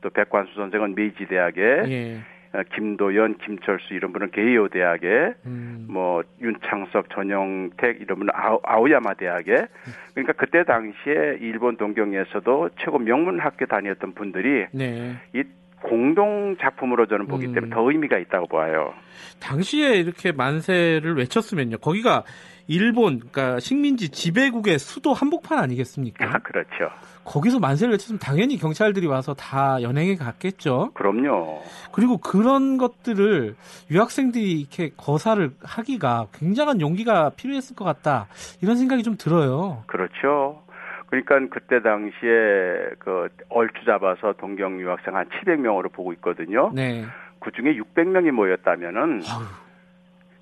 또 0.00 0.10
백관수 0.10 0.54
선생은 0.54 0.94
메이지 0.94 1.26
대학에 1.26 1.60
예. 1.88 2.18
어, 2.54 2.62
김도연, 2.74 3.38
김철수 3.38 3.94
이런 3.94 4.12
분은 4.12 4.30
게이오 4.30 4.68
대학에 4.68 5.34
음. 5.46 5.86
뭐 5.88 6.22
윤창석, 6.40 7.08
전영택 7.10 8.00
이런 8.00 8.18
분은 8.18 8.32
아오, 8.34 8.60
아오야마 8.62 9.14
대학에 9.14 9.66
그러니까 10.14 10.32
그때 10.34 10.64
당시에 10.64 11.38
일본 11.40 11.76
동경에서도 11.76 12.70
최고 12.78 12.98
명문 12.98 13.40
학교 13.40 13.66
다녔던 13.66 14.14
분들이 14.14 14.66
네. 14.72 15.16
이 15.34 15.44
공동 15.82 16.56
작품으로 16.60 17.06
저는 17.06 17.26
보기 17.26 17.46
음. 17.46 17.54
때문에 17.54 17.74
더 17.74 17.90
의미가 17.90 18.18
있다고 18.18 18.46
봐요. 18.46 18.94
당시에 19.40 19.96
이렇게 19.96 20.30
만세를 20.32 21.16
외쳤으면요. 21.16 21.78
거기가 21.78 22.22
일본, 22.68 23.18
그러니까 23.18 23.58
식민지 23.58 24.10
지배국의 24.10 24.78
수도 24.78 25.12
한복판 25.12 25.58
아니겠습니까? 25.58 26.24
아, 26.26 26.38
그렇죠. 26.38 26.90
거기서 27.24 27.60
만세를 27.60 27.92
외쳤으면 27.92 28.18
당연히 28.18 28.56
경찰들이 28.56 29.06
와서 29.06 29.34
다 29.34 29.80
연행해 29.82 30.16
갔겠죠. 30.16 30.90
그럼요. 30.94 31.62
그리고 31.92 32.18
그런 32.18 32.78
것들을 32.78 33.54
유학생들이 33.90 34.60
이렇게 34.60 34.90
거사를 34.96 35.50
하기가 35.62 36.26
굉장한 36.34 36.80
용기가 36.80 37.30
필요했을 37.30 37.76
것 37.76 37.84
같다. 37.84 38.26
이런 38.60 38.76
생각이 38.76 39.02
좀 39.02 39.16
들어요. 39.16 39.84
그렇죠. 39.86 40.62
그러니까 41.06 41.38
그때 41.50 41.82
당시에 41.82 42.96
그 42.98 43.28
얼추 43.50 43.84
잡아서 43.84 44.32
동경 44.38 44.80
유학생 44.80 45.14
한 45.14 45.26
700명으로 45.28 45.92
보고 45.92 46.12
있거든요. 46.14 46.72
네. 46.74 47.04
그 47.38 47.50
중에 47.52 47.76
600명이 47.76 48.30
모였다면은 48.30 49.20
아유, 49.28 49.44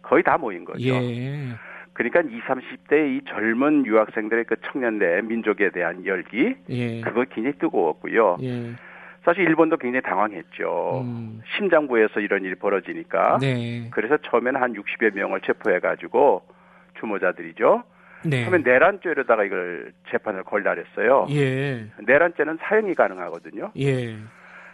거의 0.03 0.23
다 0.23 0.39
모인 0.39 0.65
거죠. 0.65 0.81
예. 0.81 1.49
그러니까 1.93 2.21
20, 2.21 2.45
30대 2.45 3.17
이 3.17 3.21
젊은 3.29 3.85
유학생들의 3.85 4.45
그 4.45 4.57
청년대 4.71 5.23
민족에 5.23 5.71
대한 5.71 6.05
열기 6.07 6.55
예. 6.69 7.01
그거 7.01 7.25
굉장히 7.25 7.59
뜨거웠고요. 7.59 8.39
예. 8.43 8.73
사실 9.25 9.43
일본도 9.45 9.77
굉장히 9.77 10.03
당황했죠. 10.03 11.03
음. 11.05 11.43
심장부에서 11.57 12.21
이런 12.21 12.45
일이 12.45 12.55
벌어지니까. 12.55 13.39
네. 13.41 13.89
그래서 13.91 14.17
처음에는 14.17 14.61
한 14.61 14.73
60여 14.73 15.15
명을 15.15 15.43
체포해 15.43 15.81
가지고 15.81 16.43
추모자들이죠. 16.99 17.83
네. 18.25 18.45
처음에 18.45 18.59
내란죄로다가 18.59 19.45
이걸 19.45 19.93
재판을 20.11 20.43
걸라 20.45 20.75
그랬어요. 20.75 21.27
예. 21.31 21.87
내란죄는 22.07 22.59
사형이 22.63 22.95
가능하거든요. 22.95 23.73
예. 23.79 24.17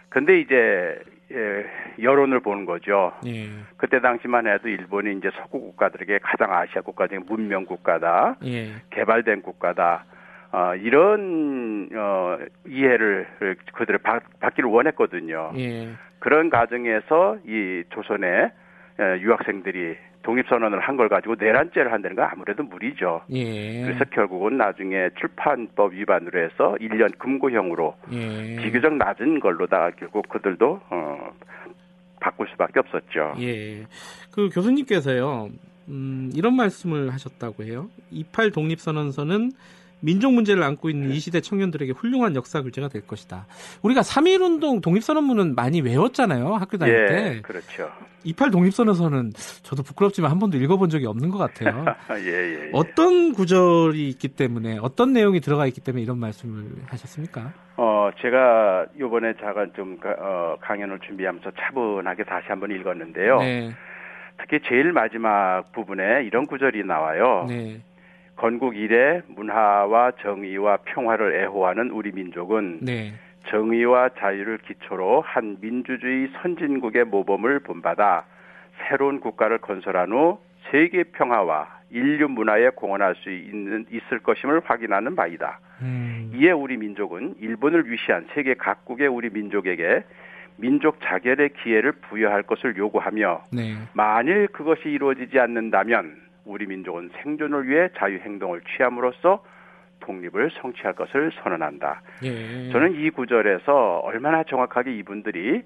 근데 0.09 0.39
이제 0.39 0.99
예, 1.31 1.65
여론을 2.01 2.39
보는 2.39 2.65
거죠. 2.65 3.11
예. 3.25 3.49
그때 3.75 3.99
당시만 3.99 4.47
해도 4.47 4.69
일본이 4.69 5.17
이제 5.17 5.29
서구 5.35 5.59
국가들에게 5.59 6.19
가장 6.23 6.53
아시아 6.53 6.81
국가 6.81 7.07
중에 7.07 7.19
문명 7.19 7.65
국가다, 7.65 8.37
예. 8.45 8.75
개발된 8.91 9.41
국가다, 9.41 10.05
어, 10.51 10.75
이런 10.75 11.89
어, 11.93 12.37
이해를 12.65 13.27
그들을 13.73 13.99
받, 13.99 14.23
받기를 14.39 14.69
원했거든요. 14.69 15.51
예. 15.57 15.89
그런 16.19 16.49
과정에서 16.49 17.37
이 17.45 17.83
조선의 17.89 18.31
에, 18.31 18.51
유학생들이 18.99 19.95
독립선언을 20.23 20.79
한 20.81 20.97
걸 20.97 21.07
가지고 21.09 21.35
내란죄를 21.39 21.91
한다는 21.93 22.15
건 22.15 22.27
아무래도 22.31 22.63
무리죠. 22.63 23.21
예. 23.31 23.83
그래서 23.83 24.03
결국은 24.05 24.57
나중에 24.57 25.09
출판법 25.19 25.93
위반으로 25.93 26.39
해서 26.39 26.75
1년 26.81 27.17
금고형으로 27.17 27.95
예. 28.11 28.55
비교적 28.61 28.93
낮은 28.95 29.39
걸로다가 29.39 29.91
결국 29.91 30.27
그들도 30.27 30.81
어, 30.89 31.29
바꿀 32.19 32.47
수밖에 32.49 32.79
없었죠. 32.79 33.35
예. 33.39 33.85
그 34.33 34.49
교수님께서요, 34.53 35.49
음, 35.89 36.31
이런 36.35 36.55
말씀을 36.55 37.13
하셨다고 37.13 37.63
해요. 37.63 37.87
28 38.11 38.51
독립선언서는 38.51 39.51
민족 39.99 40.33
문제를 40.33 40.61
안고 40.63 40.89
있는 40.89 41.11
이 41.11 41.19
시대 41.19 41.41
청년들에게 41.41 41.91
훌륭한 41.93 42.35
역사 42.35 42.61
글재가 42.61 42.87
될 42.89 43.05
것이다. 43.07 43.47
우리가 43.81 44.01
3.1 44.01 44.41
운동 44.41 44.79
독립선언문은 44.81 45.55
많이 45.55 45.81
외웠잖아요. 45.81 46.53
학교 46.55 46.77
다닐 46.77 46.93
예, 46.93 47.05
때. 47.07 47.41
그렇죠. 47.41 47.89
28 48.23 48.51
독립선언서는 48.51 49.31
저도 49.63 49.81
부끄럽지만 49.83 50.29
한 50.29 50.37
번도 50.39 50.57
읽어본 50.57 50.89
적이 50.89 51.07
없는 51.07 51.29
것 51.29 51.37
같아요. 51.37 51.85
예, 52.19 52.25
예, 52.25 52.65
예. 52.65 52.69
어떤 52.73 53.33
구절이 53.33 54.07
있기 54.09 54.27
때문에, 54.29 54.77
어떤 54.81 55.13
내용이 55.13 55.39
들어가 55.39 55.65
있기 55.65 55.81
때문에 55.81 56.03
이런 56.03 56.19
말씀을 56.19 56.65
하셨습니까? 56.87 57.53
어, 57.77 58.09
제가 58.21 58.85
요번에 58.99 59.33
잠깐 59.39 59.71
좀 59.75 59.97
가- 59.99 60.15
어, 60.19 60.57
강연을 60.61 60.99
준비하면서 61.07 61.51
차분하게 61.59 62.23
다시 62.25 62.45
한번 62.49 62.71
읽었는데요. 62.71 63.39
네. 63.39 63.71
특히 64.39 64.59
제일 64.67 64.91
마지막 64.91 65.71
부분에 65.73 66.23
이런 66.25 66.45
구절이 66.45 66.83
나와요. 66.85 67.45
네. 67.47 67.81
건국 68.37 68.77
이래 68.77 69.21
문화와 69.27 70.11
정의와 70.21 70.77
평화를 70.85 71.35
애호하는 71.41 71.89
우리 71.89 72.11
민족은 72.11 72.79
네. 72.81 73.13
정의와 73.47 74.09
자유를 74.19 74.59
기초로 74.59 75.21
한 75.21 75.57
민주주의 75.59 76.29
선진국의 76.41 77.05
모범을 77.05 77.59
본받아 77.59 78.25
새로운 78.87 79.19
국가를 79.19 79.57
건설한 79.57 80.11
후 80.11 80.39
세계 80.69 81.03
평화와 81.03 81.77
인류 81.89 82.27
문화에 82.27 82.69
공헌할 82.69 83.15
수 83.15 83.31
있는 83.31 83.85
있을 83.89 84.19
것임을 84.19 84.61
확인하는 84.65 85.15
바이다. 85.15 85.59
음. 85.81 86.31
이에 86.35 86.51
우리 86.51 86.77
민족은 86.77 87.35
일본을 87.39 87.89
위시한 87.89 88.27
세계 88.33 88.53
각국의 88.53 89.07
우리 89.07 89.29
민족에게 89.29 90.03
민족 90.57 90.99
자결의 91.01 91.49
기회를 91.63 91.93
부여할 91.93 92.43
것을 92.43 92.77
요구하며 92.77 93.43
네. 93.53 93.75
만일 93.93 94.47
그것이 94.47 94.89
이루어지지 94.89 95.39
않는다면 95.39 96.26
우리 96.47 96.65
민족은 96.65 97.09
생존을 97.21 97.67
위해 97.67 97.89
자유 97.97 98.17
행동을 98.17 98.61
취함으로써 98.75 99.43
독립을 99.99 100.51
성취할 100.61 100.93
것을 100.93 101.31
선언한다. 101.43 102.01
예. 102.23 102.69
저는 102.71 102.95
이 102.95 103.09
구절에서 103.09 103.99
얼마나 103.99 104.43
정확하게 104.43 104.95
이분들이 104.95 105.63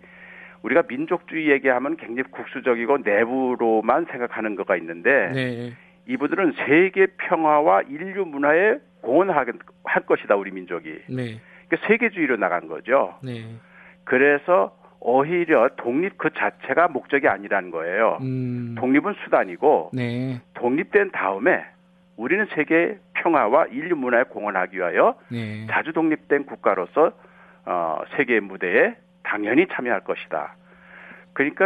우리가 0.63 0.83
민족주의 0.87 1.49
얘기하면 1.49 1.97
굉장히 1.97 2.23
국수적이고 2.31 2.99
내부로만 2.99 4.05
생각하는 4.11 4.55
거가 4.55 4.75
있는데 4.77 5.31
네. 5.33 5.73
이분들은 6.07 6.53
세계 6.65 7.07
평화와 7.17 7.83
인류 7.83 8.25
문화에 8.25 8.77
공헌할 9.01 9.53
할 9.83 10.05
것이다 10.05 10.35
우리 10.35 10.51
민족이 10.51 10.89
네. 11.09 11.41
그러니까 11.67 11.87
세계주의로 11.87 12.37
나간 12.37 12.67
거죠. 12.67 13.15
네. 13.23 13.43
그래서 14.03 14.75
오히려 15.01 15.69
독립 15.77 16.17
그 16.17 16.29
자체가 16.31 16.87
목적이 16.87 17.27
아니라는 17.27 17.71
거예요. 17.71 18.19
음. 18.21 18.75
독립은 18.77 19.15
수단이고 19.23 19.89
네. 19.93 20.39
독립된 20.53 21.11
다음에 21.11 21.65
우리는 22.17 22.45
세계 22.53 22.99
평화와 23.15 23.65
인류 23.71 23.95
문화에 23.95 24.23
공헌하기 24.23 24.77
위하여 24.77 25.15
네. 25.29 25.65
자주 25.71 25.91
독립된 25.91 26.45
국가로서 26.45 27.13
어, 27.65 27.99
세계 28.15 28.39
무대에 28.39 28.95
당연히 29.23 29.65
참여할 29.67 30.01
것이다. 30.01 30.55
그러니까 31.33 31.65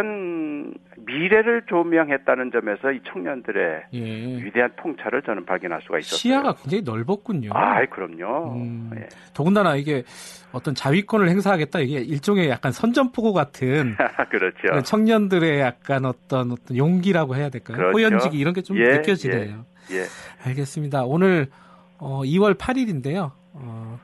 미래를 0.97 1.63
조명했다는 1.67 2.51
점에서 2.51 2.91
이 2.91 3.01
청년들의 3.11 3.83
예. 3.93 4.43
위대한 4.43 4.71
통찰을 4.75 5.23
저는 5.23 5.45
발견할 5.45 5.81
수가 5.81 5.99
있었어요. 5.99 6.17
시야가 6.17 6.53
굉장히 6.55 6.83
넓었군요. 6.83 7.49
아, 7.53 7.83
그럼요. 7.85 8.53
음, 8.55 8.91
예. 8.95 9.07
더군다나 9.33 9.75
이게 9.75 10.03
어떤 10.51 10.75
자위권을 10.75 11.29
행사하겠다 11.29 11.79
이게 11.79 11.99
일종의 11.99 12.49
약간 12.49 12.71
선전포고 12.71 13.33
같은 13.33 13.95
그렇죠. 14.29 14.81
청년들의 14.83 15.59
약간 15.59 16.05
어떤 16.05 16.51
어떤 16.51 16.77
용기라고 16.77 17.35
해야 17.35 17.49
될까요? 17.49 17.77
그렇죠. 17.77 17.97
호연지기 17.97 18.37
이런 18.37 18.53
게좀 18.53 18.77
예, 18.77 18.97
느껴지네요. 18.97 19.65
예. 19.91 20.05
알겠습니다. 20.47 21.03
오늘 21.05 21.47
어, 21.97 22.21
2월 22.23 22.55
8일인데요. 22.55 23.31
어, 23.53 23.99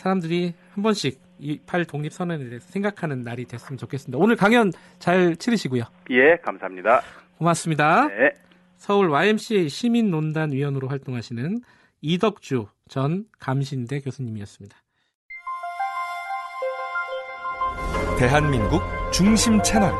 사람들이 0.00 0.54
한 0.72 0.82
번씩 0.82 1.20
이8 1.40 1.86
독립 1.86 2.12
선언에 2.12 2.44
대해서 2.48 2.66
생각하는 2.70 3.22
날이 3.22 3.44
됐으면 3.44 3.76
좋겠습니다. 3.76 4.18
오늘 4.18 4.36
강연 4.36 4.72
잘 4.98 5.36
치르시고요. 5.36 5.84
예, 6.10 6.36
감사합니다. 6.36 7.02
고맙습니다. 7.36 8.08
네. 8.08 8.32
서울 8.76 9.10
YMCA 9.10 9.68
시민논단 9.68 10.52
위원으로 10.52 10.88
활동하시는 10.88 11.60
이덕주 12.00 12.66
전 12.88 13.26
감신대 13.38 14.00
교수님이었습니다. 14.00 14.76
대한민국 18.18 18.82
중심 19.12 19.62
채널 19.62 19.92